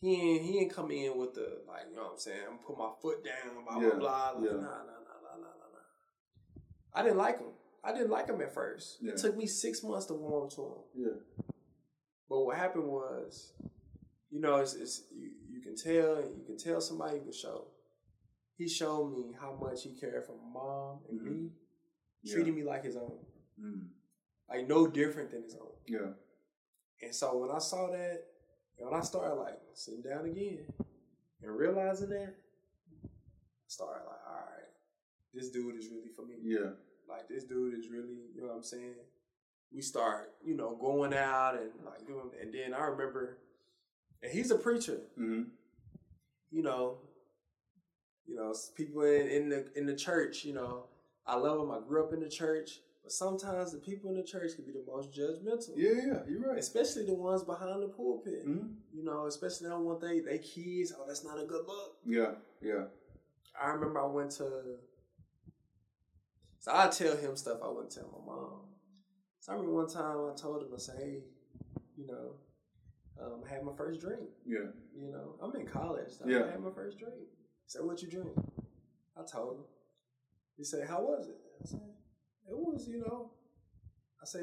[0.00, 2.58] he ain't he ain't come in with the like you know what i'm saying i'm
[2.58, 4.56] put my foot down blah Yeah, blah blah like, yeah.
[4.56, 7.52] nah nah nah nah nah nah nah i didn't like him
[7.84, 9.12] i didn't like him at first Yeah.
[9.12, 11.46] it took me six months to warm to him Yeah.
[12.28, 13.52] but what happened was,
[14.30, 17.66] you know, it's, it's you, you can tell you can tell somebody you can show.
[18.56, 21.24] He showed me how much he cared for my mom and Mhm.
[21.24, 21.52] me,
[22.22, 22.34] Yeah.
[22.34, 23.24] treating me like his own,
[23.58, 23.88] Mm.
[24.48, 25.72] like no different than his own.
[25.86, 26.14] Yeah.
[27.02, 28.26] And so when I saw that,
[28.78, 30.66] and when I started like sitting down again
[31.42, 32.34] and realizing that,
[33.04, 33.08] I
[33.66, 34.68] started like, all right,
[35.32, 36.36] this dude is really for me.
[36.42, 36.72] Yeah.
[37.08, 38.96] Like this dude is really, you know what I'm saying?
[39.72, 43.38] We start, you know, going out and like doing and then I remember
[44.22, 45.42] and he's a preacher, Mm-hmm.
[46.50, 46.98] you know.
[48.26, 50.84] You know, people in, in the in the church, you know,
[51.26, 51.70] I love him.
[51.72, 54.70] I grew up in the church, but sometimes the people in the church can be
[54.70, 55.70] the most judgmental.
[55.76, 56.58] Yeah, yeah, you're right.
[56.58, 58.42] Especially the ones behind the pulpit.
[58.44, 61.66] hmm You know, especially they don't want they they kids, oh that's not a good
[61.66, 61.96] look.
[62.06, 62.84] Yeah, yeah.
[63.60, 64.48] I remember I went to
[66.60, 68.60] so I tell him stuff I wouldn't tell my mom.
[69.40, 71.18] So I remember one time I told him I say, hey,
[71.96, 72.34] you know,
[73.22, 74.20] um, had my first drink.
[74.46, 74.70] Yeah.
[74.96, 76.10] You know, I'm in college.
[76.18, 76.44] So Yeah.
[76.44, 77.14] I had my first drink.
[77.16, 78.30] He said, what you drink?
[79.16, 79.64] I told him.
[80.56, 81.38] He said, how was it?
[81.62, 81.80] I said,
[82.48, 83.30] it was, you know.
[84.22, 84.42] I said,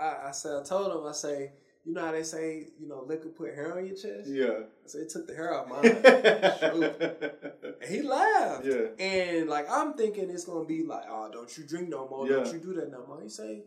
[0.00, 1.52] I, I, I said, I told him, I say,
[1.84, 4.28] you know how they say, you know, liquor put hair on your chest?
[4.28, 4.64] Yeah.
[4.84, 5.84] I said, it took the hair off mine.
[7.80, 8.64] and he laughed.
[8.64, 8.86] Yeah.
[8.98, 12.36] And like I'm thinking it's gonna be like, oh, don't you drink no more, Yeah.
[12.36, 13.22] don't you do that no more.
[13.22, 13.62] He say,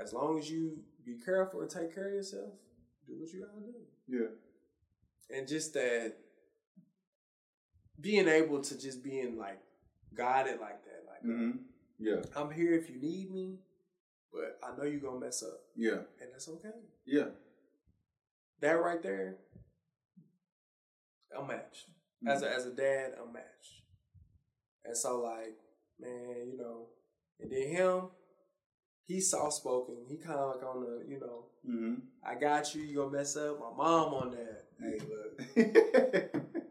[0.00, 2.50] as long as you be careful and take care of yourself,
[3.06, 3.74] do what you gotta do.
[4.08, 5.36] Yeah.
[5.36, 6.14] And just that
[8.00, 9.60] being able to just being like
[10.14, 11.04] guided like that.
[11.06, 11.58] Like mm-hmm.
[11.98, 12.22] Yeah.
[12.36, 13.58] I'm here if you need me,
[14.32, 15.60] but I know you're gonna mess up.
[15.76, 16.02] Yeah.
[16.20, 16.70] And that's okay.
[17.06, 17.28] Yeah.
[18.60, 19.36] That right there,
[21.36, 21.86] I'm matched.
[22.26, 23.82] As a as a dad, I'm matched.
[24.84, 25.58] And so like,
[25.98, 26.86] man, you know,
[27.40, 28.02] and then him,
[29.12, 29.96] he's soft spoken.
[30.08, 31.94] He kind of like on the, you know, hmm
[32.24, 32.82] I got you.
[32.82, 33.58] You gonna mess up.
[33.60, 34.64] My mom on that.
[34.80, 36.34] Hey, look,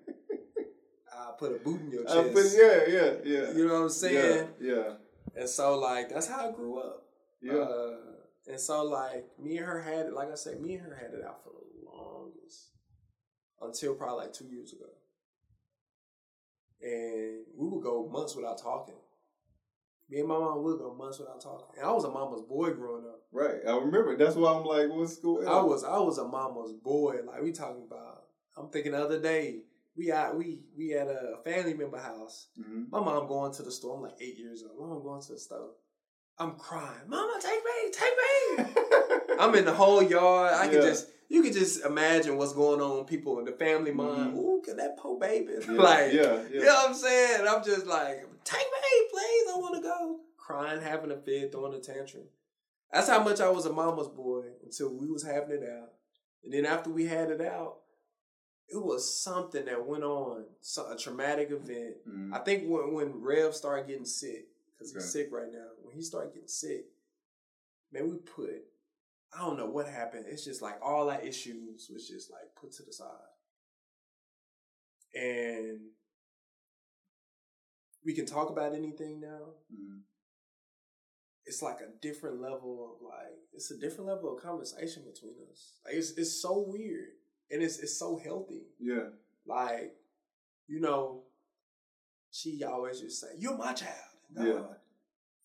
[1.14, 2.18] I put a boot in your chest.
[2.18, 3.52] I put, yeah, yeah, yeah.
[3.54, 4.48] You know what I'm saying?
[4.60, 4.74] Yeah.
[4.74, 4.94] Yeah.
[5.36, 7.04] And so like, that's how I grew up.
[7.42, 7.54] Yeah.
[7.54, 7.98] Uh,
[8.48, 10.14] and so like, me and her had it.
[10.14, 12.70] Like I said, me and her had it out for the longest
[13.62, 14.86] until probably like two years ago.
[16.82, 18.96] And we would go months without talking.
[20.12, 21.68] Me and my mom would go months without talking.
[21.78, 23.22] And I was a mama's boy growing up.
[23.32, 23.62] right.
[23.68, 24.18] I remember.
[24.18, 25.54] That's why I'm like, what's going on?
[25.54, 27.20] I was I was a mama's boy.
[27.26, 28.24] Like we talking about.
[28.58, 29.62] I'm thinking the other day
[29.96, 32.48] we out we we at a family member house.
[32.62, 33.96] hmm My mom going to the store.
[33.96, 34.78] I'm like eight years old.
[34.90, 35.72] Mom going to the store.
[36.38, 37.08] I'm crying.
[37.08, 38.16] Mama, take me, take
[38.68, 39.36] me.
[39.40, 40.54] I'm in the whole yard.
[40.54, 40.72] I Yeah.
[40.72, 43.06] could just you can just imagine what's going on.
[43.06, 44.34] People in the family mind.
[44.34, 44.38] Mhm.
[44.38, 45.54] Ooh, can that poor baby?
[45.70, 46.22] Yeah, like, yeah,
[46.52, 46.60] yeah.
[46.60, 47.48] you know what I'm saying?
[47.48, 49.54] I'm just like, take me, please.
[49.54, 50.20] I want to go.
[50.38, 52.24] Crying, having a fit, throwing a tantrum.
[52.92, 55.94] That's how much I was a mama's boy until we was having it out.
[56.44, 57.78] And then after we had it out,
[58.68, 60.46] it was something that went on,
[60.90, 62.06] a traumatic event.
[62.08, 62.34] Mhm.
[62.34, 66.02] I think when, when Rev started getting sick, because he's sick right now, when he
[66.02, 66.86] started getting sick,
[67.92, 68.64] man, we put,
[69.34, 70.26] I don't know what happened.
[70.28, 73.08] It's just like all our issues was just like put to the side.
[75.14, 75.92] And
[78.06, 79.54] we can talk about anything now.
[79.74, 80.02] Mhm.
[81.46, 85.74] It's like a different level of like, it's a different level of conversation between us.
[85.86, 87.10] Like it's, it's so weird.
[87.50, 88.68] And it's, it's so healthy.
[88.80, 89.10] Yeah.
[89.46, 89.96] Like,
[90.68, 91.24] you know,
[92.32, 93.92] she always just say, "You're my child."
[94.38, 94.64] And Yeah.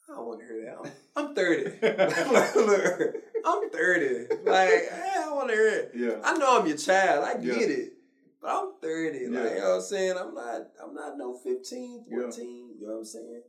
[0.09, 0.93] I don't want to hear that.
[1.17, 1.81] I'm, I'm 30.
[3.45, 4.35] I'm 30.
[4.45, 5.93] Like, hey, I want to hear it.
[5.97, 6.21] Yeah.
[6.23, 7.25] I know I'm your child.
[7.25, 7.55] I Yeah.
[7.59, 7.93] get it.
[8.41, 9.19] But I'm 30.
[9.19, 9.41] Yeah.
[9.41, 10.17] Like, you know what I'm saying?
[10.19, 12.17] I'm not I'm not no 15, Yeah.
[12.17, 13.43] You know what I'm saying?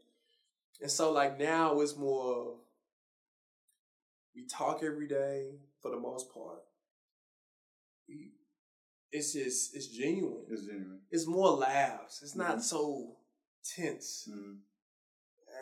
[0.81, 2.55] And so like now it's more
[4.35, 6.63] we talk every day for the most part.
[8.07, 8.31] We
[9.11, 10.45] it's just it's genuine.
[10.49, 10.99] It's genuine.
[11.11, 12.21] It's more laughs.
[12.21, 12.61] It's not Mhm.
[12.63, 13.17] so
[13.63, 14.27] tense.
[14.31, 14.59] Mhm.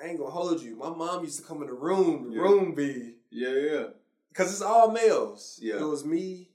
[0.01, 0.75] I ain't gonna hold you.
[0.75, 2.41] My mom used to come in the room, the Yeah.
[2.41, 3.89] room be Yeah, yeah.
[4.29, 5.57] because it's all males.
[5.61, 5.79] Yeah.
[5.79, 6.51] It was me,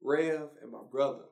[0.00, 1.27] Rev, and my brother.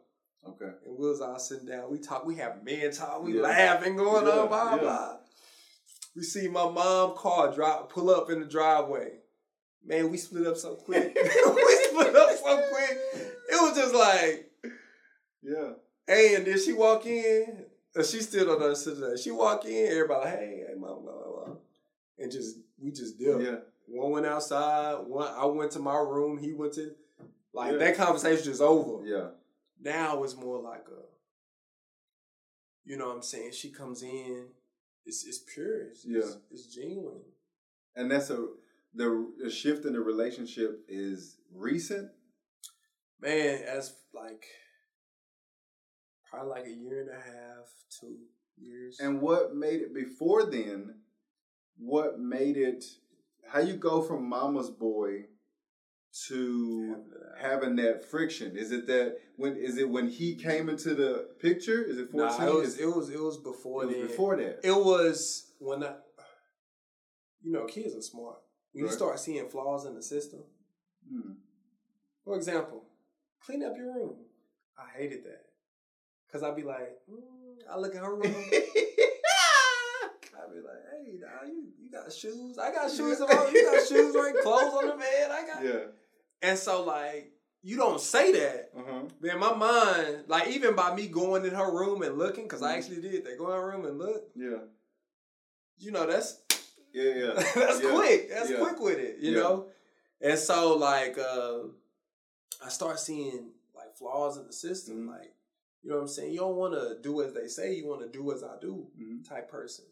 [0.48, 0.72] Okay.
[0.86, 1.90] And we was all sitting down.
[1.90, 3.42] We talk, we have men talk, we Yeah.
[3.42, 4.80] laughing, going Yeah, on, blah, yeah.
[4.80, 5.16] blah.
[6.14, 9.18] We see my mom car drive pull up in the driveway.
[9.84, 11.14] Man, we split up so quick.
[11.14, 12.98] we split up so quick.
[13.14, 14.50] It was just like,
[15.42, 15.72] Yeah.
[16.06, 19.18] hey, and then she walk in, she still don't understand that.
[19.18, 21.54] She walk in, everybody like, hey, hey, mom, blah, blah, blah.
[22.18, 23.40] And just, we just did.
[23.42, 23.56] Yeah.
[23.88, 26.90] One went outside, one I went to my room, he went to,
[27.52, 27.78] like, Yeah.
[27.78, 29.06] that conversation is over.
[29.06, 29.28] Yeah.
[29.80, 31.02] Now it's more like a,
[32.84, 33.52] you know what I'm saying?
[33.52, 34.46] She comes in,
[35.04, 36.34] it's it's pure, it's, it's, Yeah.
[36.50, 37.22] it's genuine.
[37.94, 38.46] And that's a
[38.94, 42.10] the, the shift in the relationship is recent.
[43.20, 44.44] Man, as like
[46.30, 47.66] probably like a year and a half,
[48.00, 48.16] two
[48.56, 48.98] years.
[49.00, 50.94] And what made it before then?
[51.78, 52.84] What made it?
[53.48, 55.26] How you go from mama's boy
[56.28, 56.96] to
[57.38, 58.56] having that friction?
[58.56, 59.56] Is it that when?
[59.56, 61.82] Is it when he came into the picture?
[61.82, 62.48] Is it Nah, fourteen?
[62.48, 64.06] it was it was it was before it was then.
[64.06, 64.60] before that.
[64.64, 65.94] It was when I,
[67.42, 68.36] you know, kids are smart.
[68.72, 70.40] When you start seeing flaws in the system,
[71.08, 71.32] Hmm.
[72.24, 72.84] For example,
[73.40, 74.16] clean up your room.
[74.76, 75.42] I hated that.
[76.32, 77.20] Cause I'd be like, mm,
[77.70, 78.22] I look at her room.
[80.38, 82.58] I'd be like, hey, dog, you, you got shoes.
[82.58, 83.28] I got shoes on.
[83.54, 85.30] You got shoes right, clothes on the bed.
[85.30, 85.64] I got.
[85.64, 85.86] yeah.
[86.42, 88.70] And so like, you don't say that.
[88.76, 89.02] Huh.
[89.20, 92.74] But my mind, like even by me going in her room and looking, cause I
[92.74, 92.78] Mhm.
[92.78, 93.38] actually did that.
[93.38, 94.30] Go in her room and look.
[94.36, 94.58] Yeah.
[95.78, 96.40] You know, that's
[96.92, 97.14] Yeah.
[97.14, 97.32] Yeah.
[97.54, 97.92] that's Yeah.
[97.94, 98.30] quick.
[98.30, 98.58] That's Yeah.
[98.58, 99.40] quick with it, you Yeah.
[99.40, 99.70] know?
[100.20, 101.64] And so like uh,
[102.64, 105.06] I start seeing like flaws in the system.
[105.06, 105.18] Mhm.
[105.18, 105.34] Like,
[105.82, 106.32] you know what I'm saying?
[106.32, 109.26] You don't wanna do as they say, you wanna do as I do Mhm.
[109.28, 109.84] type person.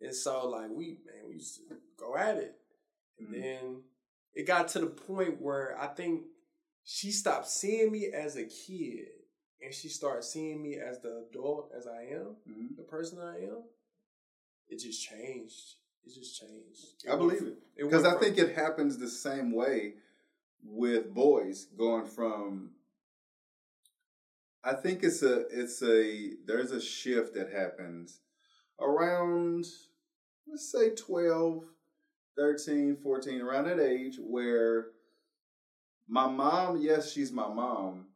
[0.00, 2.58] And so like we man, we used to go at it.
[3.18, 3.32] And Mhm.
[3.42, 3.84] then
[4.34, 6.22] it got to the point where I think
[6.84, 9.08] she stopped seeing me as a kid
[9.60, 12.76] and she started seeing me as the adult as I am, Mhm.
[12.76, 13.62] the person I am.
[14.68, 15.76] It just changed.
[16.04, 17.06] It just changed.
[17.08, 17.62] I believe it.
[17.76, 19.94] It Because I think it happens the same way
[20.64, 22.74] with boys going from.
[24.64, 28.20] I think it's a it's a there's a shift that happens
[28.80, 29.66] around
[30.46, 31.64] let's say 12
[32.36, 34.86] 13 14 around that age where
[36.08, 38.06] my mom yes she's my mom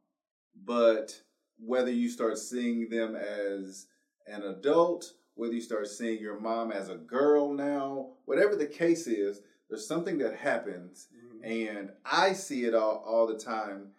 [0.64, 1.20] but
[1.58, 3.86] whether you start seeing them as
[4.26, 9.06] an adult whether you start seeing your mom as a girl now whatever the case
[9.06, 11.44] is there's something that happens Mhm.
[11.44, 13.92] and I see it all all the time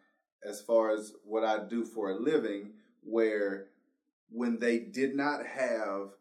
[0.44, 3.68] as far as what I do for a living where
[4.30, 6.12] when they did not have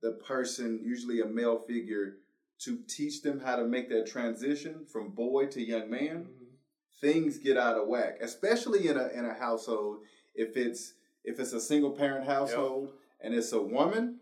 [0.00, 2.18] the person usually a male figure
[2.60, 6.46] to teach them how to make that transition from boy to young man Mhm.
[7.00, 10.04] things get out of whack especially in a in a household.
[10.34, 14.20] If it's if it's a single parent household and it's a woman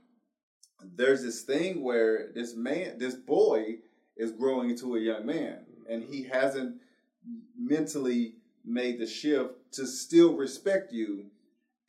[0.96, 3.78] there's this thing where this man this boy
[4.16, 6.80] is growing into a young man and he hasn't
[7.56, 11.30] mentally made the shift to still respect you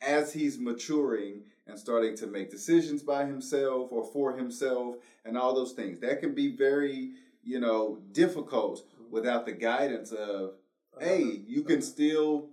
[0.00, 5.54] as he's maturing and starting to make decisions by himself or for himself and all
[5.54, 6.00] those things.
[6.00, 7.12] That can be very
[7.44, 9.12] you know difficult mm-hmm.
[9.12, 10.50] without the guidance of
[10.96, 11.04] uh-huh.
[11.04, 11.84] hey you can uh-huh.
[11.84, 12.48] still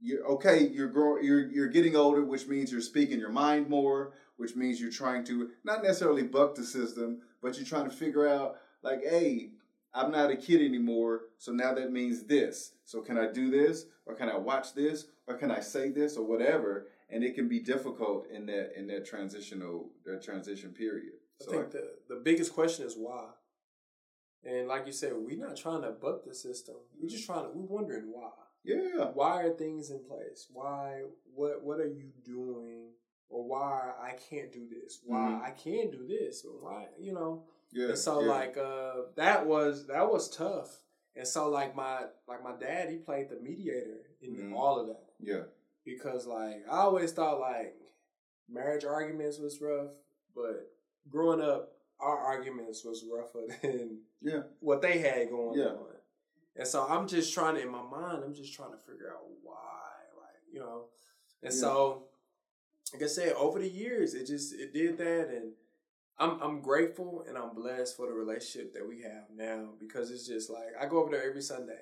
[0.00, 4.12] you're okay you're growing you're you're getting older which means you're speaking your mind more
[4.38, 8.26] which means you're trying to not necessarily buck the system but you're trying to figure
[8.26, 9.50] out like hey
[9.94, 12.72] i'm not a kid anymore so now that means this.
[12.84, 16.16] So can i do this or can i watch this or can i say this
[16.16, 21.14] or whatever and it can be difficult in that in that transitional that transition period
[21.40, 23.30] I so think the, the biggest question is why.
[24.44, 26.76] And like you said, we're not trying to buck the system.
[26.98, 27.50] We're just trying to.
[27.50, 28.30] We're wondering why.
[28.64, 30.48] yeah Why are things in place?
[30.50, 31.02] Why?
[31.34, 31.62] What?
[31.62, 32.92] What are you doing?
[33.28, 35.00] Or why I can't do this?
[35.04, 35.42] Why Mhm.
[35.42, 36.44] I can do this?
[36.44, 36.86] Or why?
[36.98, 37.44] You know.
[37.72, 38.28] yeah And so yeah.
[38.30, 40.70] like uh that was that was tough.
[41.16, 44.56] And so like my like my dad, he played the mediator in Mhm.
[44.56, 45.44] all of that yeah
[45.84, 47.74] because like I always thought like
[48.48, 49.90] marriage arguments was rough,
[50.34, 50.70] but
[51.08, 54.42] growing up, our arguments was rougher than Yeah.
[54.60, 55.66] what they had going Yeah.
[55.66, 55.86] on.
[56.56, 59.22] And so I'm just trying to, in my mind, I'm just trying to figure out
[59.42, 60.86] why, like, you know.
[61.42, 61.58] And Yeah.
[61.60, 62.04] so,
[62.92, 65.28] like I said, over the years, it just, it did that.
[65.28, 65.52] And
[66.18, 70.26] I'm, I'm grateful and I'm blessed for the relationship that we have now because it's
[70.26, 71.80] just like, I go over there every Sunday.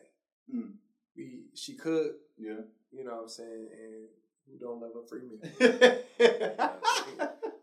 [0.55, 0.75] Mm.
[1.17, 2.61] We, she cook, Yeah.
[2.93, 3.69] You know what I'm saying?
[3.73, 4.09] And
[4.47, 5.41] who don't love a free meal?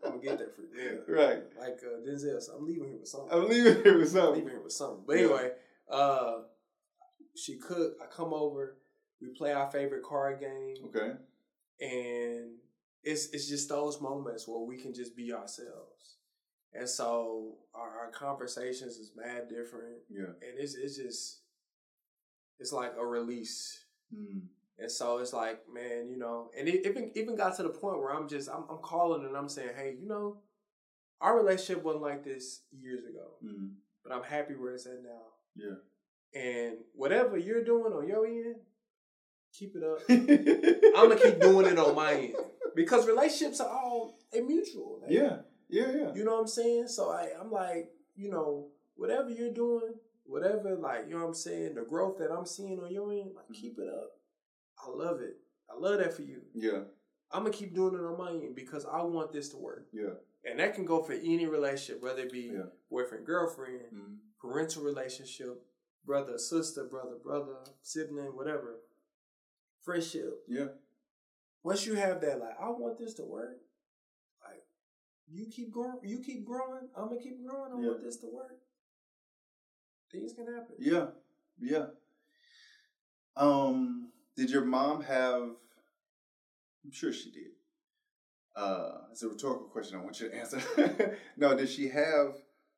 [0.04, 1.00] I'm gonna get that free meal.
[1.08, 1.42] right.
[1.58, 3.30] Like uh, Denzel, so I'm leaving here with something.
[3.32, 4.34] I'm leaving here with I'm something.
[4.34, 5.04] leaving here with something.
[5.06, 5.22] But Yeah.
[5.24, 5.50] anyway,
[5.90, 6.34] uh,
[7.34, 7.94] she cook.
[8.02, 8.78] I come over.
[9.20, 11.12] We play our favorite card game, Okay.
[11.80, 12.50] and
[13.02, 16.16] it's it's just those moments where we can just be ourselves.
[16.74, 20.26] And so our, our conversations is mad different, Yeah.
[20.26, 21.40] and it's it's just
[22.58, 23.84] it's like a release.
[24.14, 24.42] Mm.
[24.78, 27.98] And so it's like, man, you know, and it even even got to the point
[27.98, 30.38] where I'm just I'm, I'm calling and I'm saying, hey, you know,
[31.20, 33.70] our relationship wasn't like this years ago, Mm.
[34.04, 35.22] but I'm happy where it's at now.
[35.54, 35.76] Yeah.
[36.40, 38.56] And whatever you're doing on your end,
[39.52, 40.00] keep it up.
[40.10, 42.34] I'm gonna keep doing it on my end
[42.74, 45.00] because relationships are all a mutual.
[45.02, 45.38] like, Yeah.
[45.70, 45.90] Yeah.
[45.90, 46.14] Yeah.
[46.14, 46.88] you know what I'm saying.
[46.88, 49.94] So I I'm like, you know, whatever you're doing,
[50.26, 53.30] whatever like you know what I'm saying, the growth that I'm seeing on your end,
[53.34, 53.54] like Mhm.
[53.54, 54.10] keep it up.
[54.86, 55.36] I love it.
[55.70, 56.42] I love that for you.
[56.54, 56.84] Yeah.
[57.32, 59.88] I'm gonna keep doing it on my end because I want this to work.
[59.92, 60.14] Yeah.
[60.44, 62.66] And that can go for any relationship, whether it be Yeah.
[62.88, 64.18] boyfriend, girlfriend, Mm.
[64.38, 65.66] parental relationship,
[66.04, 68.80] brother, sister, brother, brother, sibling, whatever.
[69.80, 70.44] Friendship.
[70.46, 70.68] Yeah.
[71.64, 73.60] Once you have that, like, I want this to work.
[74.44, 74.64] Like,
[75.26, 77.88] you keep growing, you keep growing, I'm gonna keep growing, I Yeah.
[77.88, 78.60] want this to work.
[80.12, 80.76] Things can happen.
[80.78, 81.10] Yeah.
[81.58, 81.90] Yeah.
[83.36, 84.05] Um,
[84.36, 85.50] did your mom have
[86.84, 87.52] I'm sure she did.
[88.54, 91.18] Uh it's a rhetorical question I want you to answer.
[91.36, 92.36] no, did she have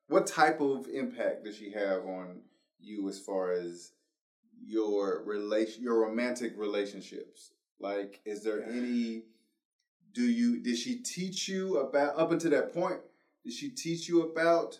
[0.09, 2.41] what type of impact does she have on
[2.81, 3.93] you as far as
[4.65, 7.53] your relation your romantic relationships?
[7.79, 9.25] Like is there any
[10.13, 13.01] do you did she teach you about up until that point?
[13.45, 14.79] Did she teach you about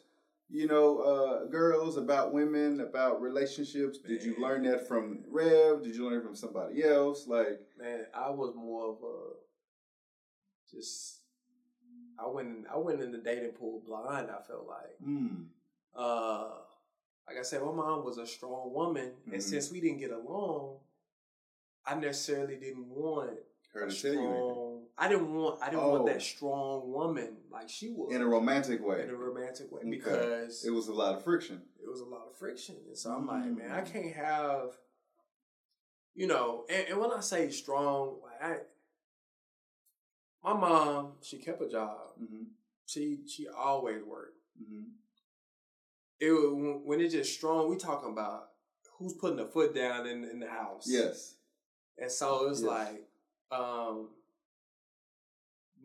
[0.51, 3.99] you know, uh, girls, about women, about relationships?
[3.99, 5.83] Did you learn that from Rev?
[5.83, 7.27] Did you learn it from somebody else?
[7.27, 11.21] Like, Man, I was more of a just
[12.19, 14.99] I went in, I went in the dating pool blind, I felt like.
[15.07, 15.45] mm,
[15.97, 16.49] uh
[17.27, 19.33] like I said, my mom was a strong woman, Mhm.
[19.35, 20.79] and since we didn't get along,
[21.85, 23.39] I necessarily didn't want
[23.75, 24.43] her to tell you anything.
[24.43, 24.78] strong.
[25.01, 25.63] I didn't want.
[25.63, 25.91] I didn't Oh.
[25.91, 29.03] want that strong woman like she was in a romantic way.
[29.03, 29.91] in a romantic way Okay.
[29.91, 31.63] because It was a lot of friction.
[31.81, 33.93] it was a lot of friction, and so I'm like, man, I Mm.
[33.93, 34.77] can't have.
[36.15, 38.61] You know, and, and when I say strong, like I,
[40.43, 41.99] my mom, she kept a job.
[42.21, 42.45] Mm-hmm.
[42.87, 44.35] She she always worked.
[44.61, 44.85] Mm-hmm.
[46.21, 46.33] it
[46.85, 48.51] when it's just strong, we talking about
[48.99, 50.87] who's putting the foot down in, in the house.
[50.89, 51.37] Yes.
[51.97, 52.69] And so it's Yes.
[52.69, 53.09] like,
[53.53, 54.09] um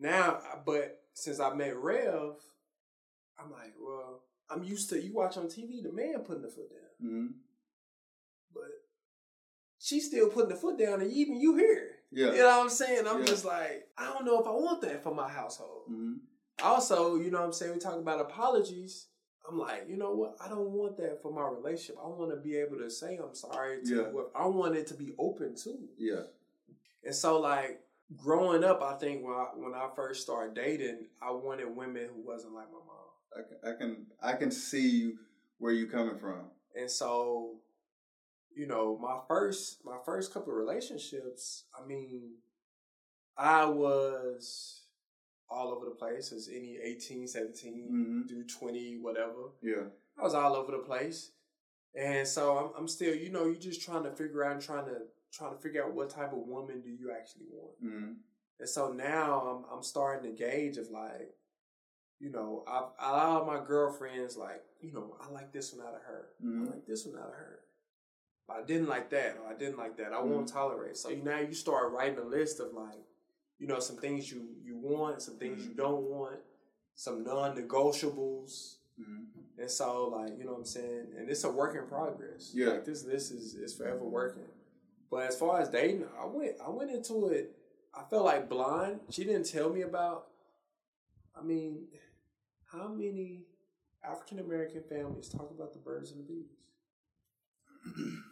[0.00, 2.34] now but since I met Rev,
[3.38, 6.70] I'm like, well, I'm used to you watch on TV the man putting the foot
[6.70, 7.10] down.
[7.10, 7.26] Mm-hmm.
[8.52, 8.70] But
[9.78, 11.90] she's still putting the foot down and even you here.
[12.10, 12.32] Yeah.
[12.32, 13.06] You know what I'm saying?
[13.06, 13.26] I'm Yeah.
[13.26, 15.82] just like, I don't know if I want that for my household.
[15.90, 16.14] Mm-hmm.
[16.62, 17.72] Also, you know what I'm saying?
[17.72, 19.06] We talk about apologies.
[19.48, 20.36] I'm like, you know what?
[20.40, 21.96] I don't want that for my relationship.
[22.02, 24.22] I want to be able to say I'm sorry to Yeah.
[24.34, 25.88] I want it to be open too.
[25.98, 26.22] Yeah.
[27.04, 27.80] And so, like
[28.16, 32.22] growing up, I think when I, when I first started dating, I wanted women who
[32.26, 32.90] wasn't like my mom.
[33.36, 35.14] I, can- I can I can see
[35.58, 36.50] where you're coming from.
[36.76, 37.56] And so,
[38.54, 42.34] you know, my first my first couple of relationships, I mean,
[43.36, 44.82] I was
[45.50, 48.28] all over the place as any 18, 17, Mhm.
[48.28, 49.52] do 20, whatever.
[49.62, 49.84] Yeah.
[50.18, 51.32] I was all over the place.
[51.96, 54.86] And so I'm, I'm still, you know, you're just trying to figure out and trying
[54.86, 55.02] to
[55.34, 57.84] trying to figure out what type of woman do you actually want.
[57.84, 58.12] Mm-hmm.
[58.60, 61.34] And so now I'm I'm starting to gauge of like,
[62.20, 65.94] you know, I've I allow my girlfriends like, you know, I like this one out
[65.94, 66.26] of her.
[66.44, 66.68] Mhm.
[66.68, 67.60] I like this one out of her.
[68.46, 70.12] But I didn't like that, or I didn't like that.
[70.12, 70.56] I won't Mm-hmm.
[70.56, 70.96] tolerate.
[70.98, 73.02] So you, now you start writing a list of like,
[73.58, 75.76] you know, some things you you want, some things you Mhm.
[75.78, 76.40] don't want,
[76.94, 78.76] some non-negotiables.
[79.00, 79.60] Mm-hmm.
[79.60, 81.06] And so, like, you know what I'm saying?
[81.16, 82.52] And it's a work in progress.
[82.54, 82.68] Yeah.
[82.68, 84.44] Like this this is is forever working.
[85.14, 87.56] But as far as dating, I went I went into it,
[87.96, 88.98] I felt like blind.
[89.10, 90.26] She didn't tell me about
[91.38, 91.84] I mean,
[92.66, 93.44] how many
[94.02, 96.50] African American families talk about the birds and the bees?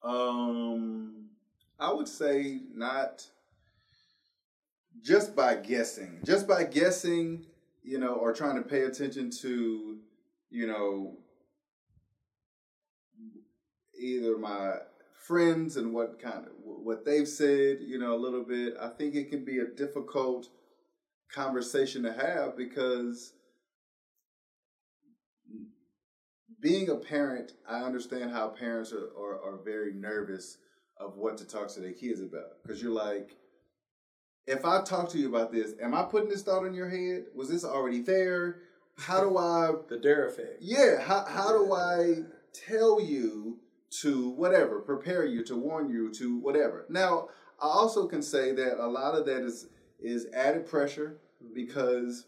[0.00, 1.30] Um,
[1.78, 3.26] I would say not.
[5.02, 7.46] Just by guessing, just by guessing,
[7.82, 9.98] you know, or trying to pay attention to,
[10.50, 11.16] you know,
[13.98, 14.76] either my
[15.28, 18.74] friends and what kind of what they've said, you know, a little bit.
[18.80, 20.48] I think it can be a difficult
[21.32, 23.34] conversation to have because
[26.60, 30.56] being a parent, I understand how parents are, are, are very nervous
[30.98, 32.62] of what to talk to their kids about.
[32.62, 33.36] Because you're like,
[34.46, 37.26] if I talk to you about this, am I putting this thought in your head?
[37.34, 38.62] Was this already there?
[38.96, 40.56] How do I the dare effect?
[40.60, 42.22] Yeah, how how do I
[42.52, 43.58] tell you
[43.90, 46.84] to whatever, prepare you, to warn you, to whatever.
[46.88, 47.28] Now,
[47.60, 49.66] I also can say that a lot of that is
[50.00, 51.54] is added pressure mm-hmm.
[51.54, 52.26] because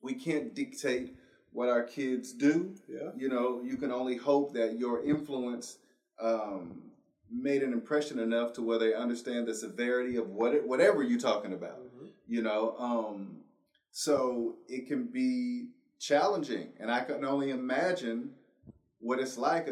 [0.00, 1.16] we can't dictate
[1.52, 2.74] what our kids do.
[2.88, 3.10] Yeah.
[3.16, 5.78] You know, you can only hope that your influence
[6.20, 6.82] um,
[7.30, 11.18] made an impression enough to where they understand the severity of what it, whatever you're
[11.18, 11.80] talking about.
[11.80, 12.06] Mm-hmm.
[12.28, 13.38] You know, um,
[13.90, 15.68] so it can be
[15.98, 18.30] challenging, and I can only imagine
[19.00, 19.68] what it's like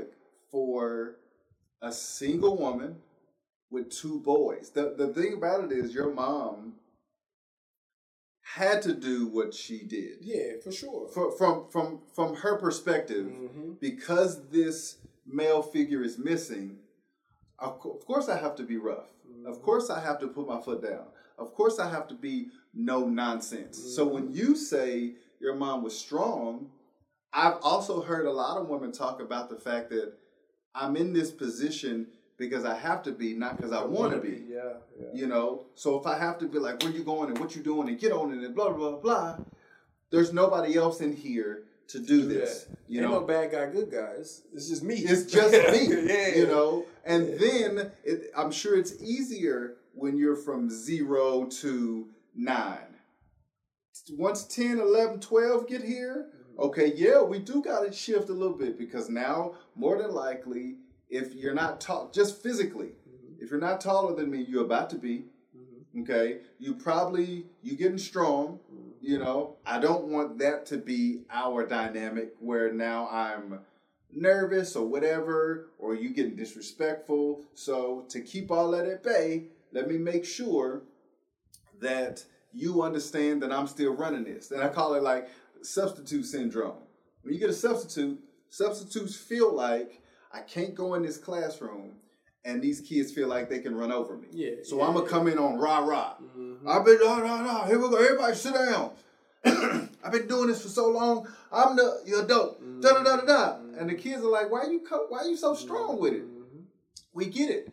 [0.53, 1.17] for
[1.83, 2.99] a single woman
[3.71, 4.71] with two boys.
[4.71, 6.75] The the thing about it is your mom
[8.43, 10.19] had to do what she did.
[10.21, 11.09] Yeah, for sure.
[11.09, 13.73] For, from from from her perspective, mm-hmm.
[13.81, 16.77] because this male figure is missing,
[17.59, 19.09] of, co- of course I have to be rough.
[19.29, 19.47] Mm-hmm.
[19.47, 21.07] Of course I have to put my foot down.
[21.39, 23.79] Of course I have to be no nonsense.
[23.79, 23.89] Mm-hmm.
[23.91, 26.71] So when you say your mom was strong,
[27.33, 30.13] I've also heard a lot of women talk about the fact that
[30.75, 32.09] I'm in this position
[32.39, 34.31] because I have to be, not because I, I want to be.
[34.31, 34.45] be.
[34.49, 35.09] Yeah, yeah.
[35.15, 37.63] You know, so if I have to be like, where you going and what you
[37.63, 39.39] doing and get on it and blah blah blah,
[40.11, 42.65] there's nobody else in here to do, do this.
[42.65, 42.79] That.
[42.89, 44.43] You Ain't know, no bad guy, good guys.
[44.55, 44.97] It's just me.
[44.97, 46.07] It's just me.
[46.07, 47.37] yeah, you know, and yeah.
[47.39, 52.79] then it, I'm sure it's easier when you're from zero to nine.
[54.11, 56.29] Once 10, 11, 12 get here,
[56.59, 60.77] Okay, yeah, we do got to shift a little bit because now, more than likely,
[61.09, 63.43] if you're not tall, just physically, mm-hmm.
[63.43, 65.25] if you're not taller than me, you're about to be.
[65.57, 66.03] Mm-hmm.
[66.03, 68.59] Okay, you probably you getting strong.
[68.73, 68.89] Mm-hmm.
[69.01, 73.61] You know, I don't want that to be our dynamic where now I'm
[74.13, 77.45] nervous or whatever, or you getting disrespectful.
[77.55, 80.83] So to keep all that at bay, let me make sure
[81.81, 84.51] that you understand that I'm still running this.
[84.51, 85.29] And I call it like
[85.63, 86.79] substitute syndrome.
[87.23, 90.01] When you get a substitute, substitutes feel like
[90.33, 91.93] I can't go in this classroom
[92.45, 94.29] and these kids feel like they can run over me.
[94.33, 94.51] Yeah.
[94.65, 96.15] So yeah, I'm gonna come in on rah rah.
[96.23, 96.69] Mm-hmm.
[96.69, 97.67] I've been rah rah rah.
[97.67, 97.97] Here we go.
[97.97, 98.91] Everybody sit down.
[100.05, 101.29] I've been doing this for so long.
[101.53, 102.61] I'm the you adult.
[102.63, 102.81] Mm-hmm.
[102.81, 103.57] Da da da da da.
[103.79, 106.25] And the kids are like, why you co- why are you so strong with it?
[106.25, 106.61] Mm-hmm.
[107.13, 107.73] We get it.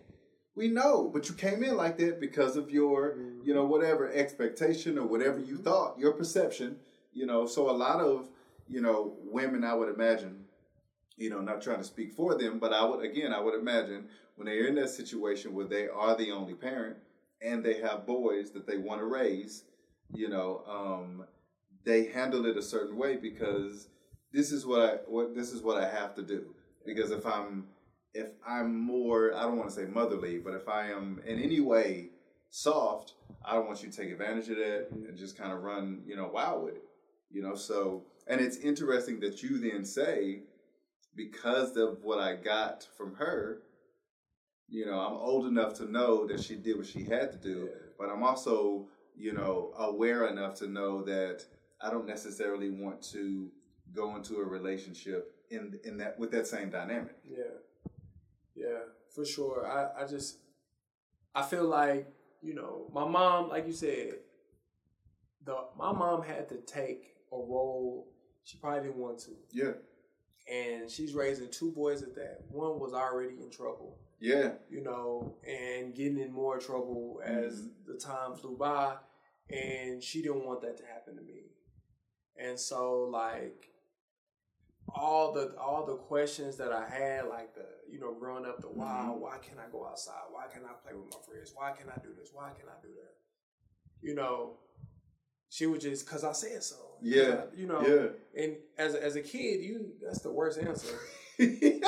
[0.55, 4.99] We know, but you came in like that because of your, you know, whatever expectation
[4.99, 6.75] or whatever you thought, your perception
[7.13, 8.29] you know, so a lot of,
[8.67, 10.45] you know, women, I would imagine,
[11.17, 14.05] you know, not trying to speak for them, but I would, again, I would imagine
[14.35, 16.97] when they're in that situation where they are the only parent
[17.41, 19.63] and they have boys that they want to raise,
[20.13, 21.25] you know, um,
[21.83, 23.87] they handle it a certain way because
[24.31, 26.53] this is what I what this is what I have to do.
[26.85, 27.67] Because if I'm
[28.13, 31.59] if I'm more I don't want to say motherly, but if I am in any
[31.59, 32.09] way
[32.49, 36.01] soft, I don't want you to take advantage of that and just kind of run,
[36.05, 36.83] you know, wild with it.
[37.29, 40.41] You know, so and it's interesting that you then say,
[41.15, 43.63] because of what I got from her,
[44.67, 47.69] you know, I'm old enough to know that she did what she had to do,
[47.69, 47.77] yeah.
[47.97, 51.43] but I'm also, you know, aware enough to know that
[51.81, 53.49] I don't necessarily want to
[53.93, 57.15] go into a relationship in in that with that same dynamic.
[57.27, 57.43] Yeah.
[58.55, 58.79] Yeah,
[59.15, 59.65] for sure.
[59.65, 60.37] I, I just
[61.33, 62.07] I feel like,
[62.41, 64.15] you know, my mom, like you said,
[65.45, 68.07] the my mom had to take a role
[68.43, 69.31] she probably didn't want to.
[69.51, 69.73] Yeah.
[70.51, 72.41] And she's raising two boys at that.
[72.49, 73.99] One was already in trouble.
[74.19, 74.53] Yeah.
[74.69, 77.91] You know, and getting in more trouble as mm-hmm.
[77.91, 78.95] the time flew by.
[79.49, 81.51] And she didn't want that to happen to me.
[82.37, 83.69] And so like
[84.95, 88.67] all the all the questions that I had, like the you know, growing up, the
[88.67, 89.19] why, mm-hmm.
[89.19, 90.13] why can't I go outside?
[90.31, 91.53] Why can't I play with my friends?
[91.55, 92.29] Why can I do this?
[92.33, 94.07] Why can I do that?
[94.07, 94.57] You know,
[95.49, 96.75] she would just because I said so.
[97.01, 97.81] Yeah, you know.
[97.81, 98.43] Yeah.
[98.43, 100.99] And as as a kid, you that's the worst answer.
[101.37, 101.81] because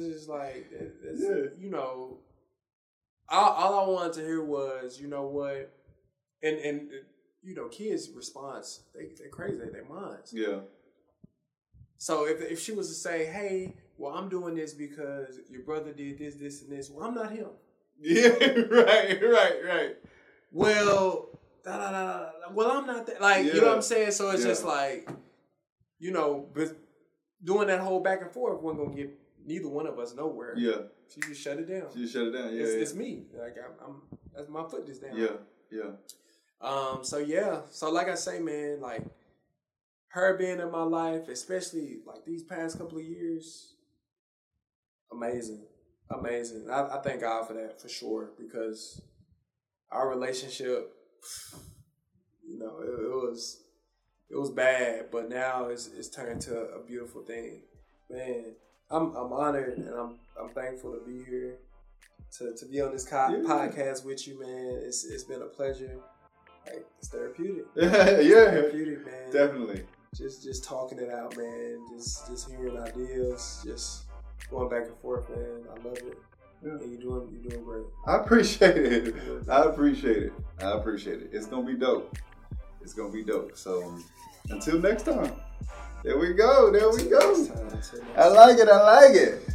[0.00, 1.50] it's like it's, yeah.
[1.58, 2.18] you know,
[3.28, 5.72] all, all I wanted to hear was you know what,
[6.42, 7.04] and and uh,
[7.42, 10.32] you know kids' response they they crazy they minds.
[10.32, 10.60] Yeah.
[11.96, 15.92] So if if she was to say, hey, well I'm doing this because your brother
[15.92, 17.48] did this this and this, well I'm not him.
[18.00, 19.96] Yeah, right, right, right.
[20.52, 23.20] Well, da, da, da, da, well, I'm not that.
[23.20, 24.12] Like, you know what I'm saying?
[24.12, 24.48] So it's Yeah.
[24.48, 25.08] just like,
[25.98, 26.76] you know, but
[27.42, 29.10] doing that whole back and forth wasn't gonna get
[29.44, 30.54] neither one of us nowhere.
[30.56, 30.82] Yeah.
[31.08, 31.88] She just shut it down.
[31.94, 32.54] She shut it down.
[32.54, 32.62] Yeah.
[32.62, 32.80] it's, yeah.
[32.82, 33.24] it's me.
[33.34, 35.16] Like I'm, I'm that's my foot is down.
[35.16, 35.36] yeah.
[35.70, 35.90] Yeah.
[36.60, 37.00] Um.
[37.02, 37.62] So yeah.
[37.70, 39.02] So like I say, man, like
[40.08, 43.74] her being in my life, especially like these past couple of years,
[45.12, 45.62] amazing,
[46.10, 46.70] amazing.
[46.70, 49.00] I, I thank God for that for sure because
[49.90, 50.94] our relationship,
[52.46, 53.62] you know, it, it was
[54.30, 57.62] it was bad, but now it's it's turned to a beautiful thing.
[58.10, 58.54] Man,
[58.90, 61.56] I'm I'm honored and I'm I'm thankful to be here.
[62.38, 63.48] To, to be on this co- Yeah.
[63.48, 65.98] podcast with you, man, it's it's been a pleasure.
[66.66, 67.64] Like it's therapeutic.
[67.76, 67.86] yeah.
[67.86, 69.32] It's therapeutic, man.
[69.32, 69.84] Definitely.
[70.14, 71.78] Just just talking it out, man.
[71.96, 74.04] Just just hearing ideas, just
[74.50, 75.64] going back and forth, man.
[75.70, 76.18] I love it.
[76.64, 76.72] Yeah.
[76.72, 77.84] And you're doing you're doing great.
[78.06, 79.14] I appreciate it.
[79.48, 80.32] I appreciate it.
[80.60, 81.30] I appreciate it.
[81.32, 82.16] It's gonna be dope.
[82.80, 83.56] It's gonna be dope.
[83.56, 83.94] So
[84.50, 85.32] until next time.
[86.04, 86.70] There we go.
[86.70, 87.34] There we go.
[87.36, 88.68] next time, next I like it.
[88.68, 89.48] I like it.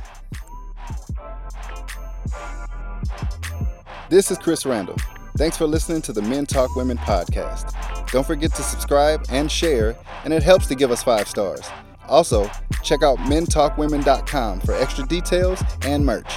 [4.09, 4.97] This is Chris Randall.
[5.37, 7.73] Thanks for listening to the Men Talk Women podcast.
[8.11, 11.67] Don't forget to subscribe and share, and it helps to give us five stars.
[12.07, 12.49] Also,
[12.83, 16.31] check out mentalkwomen.com for extra details and merch.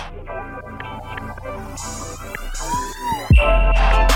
[3.46, 4.15] Thank you.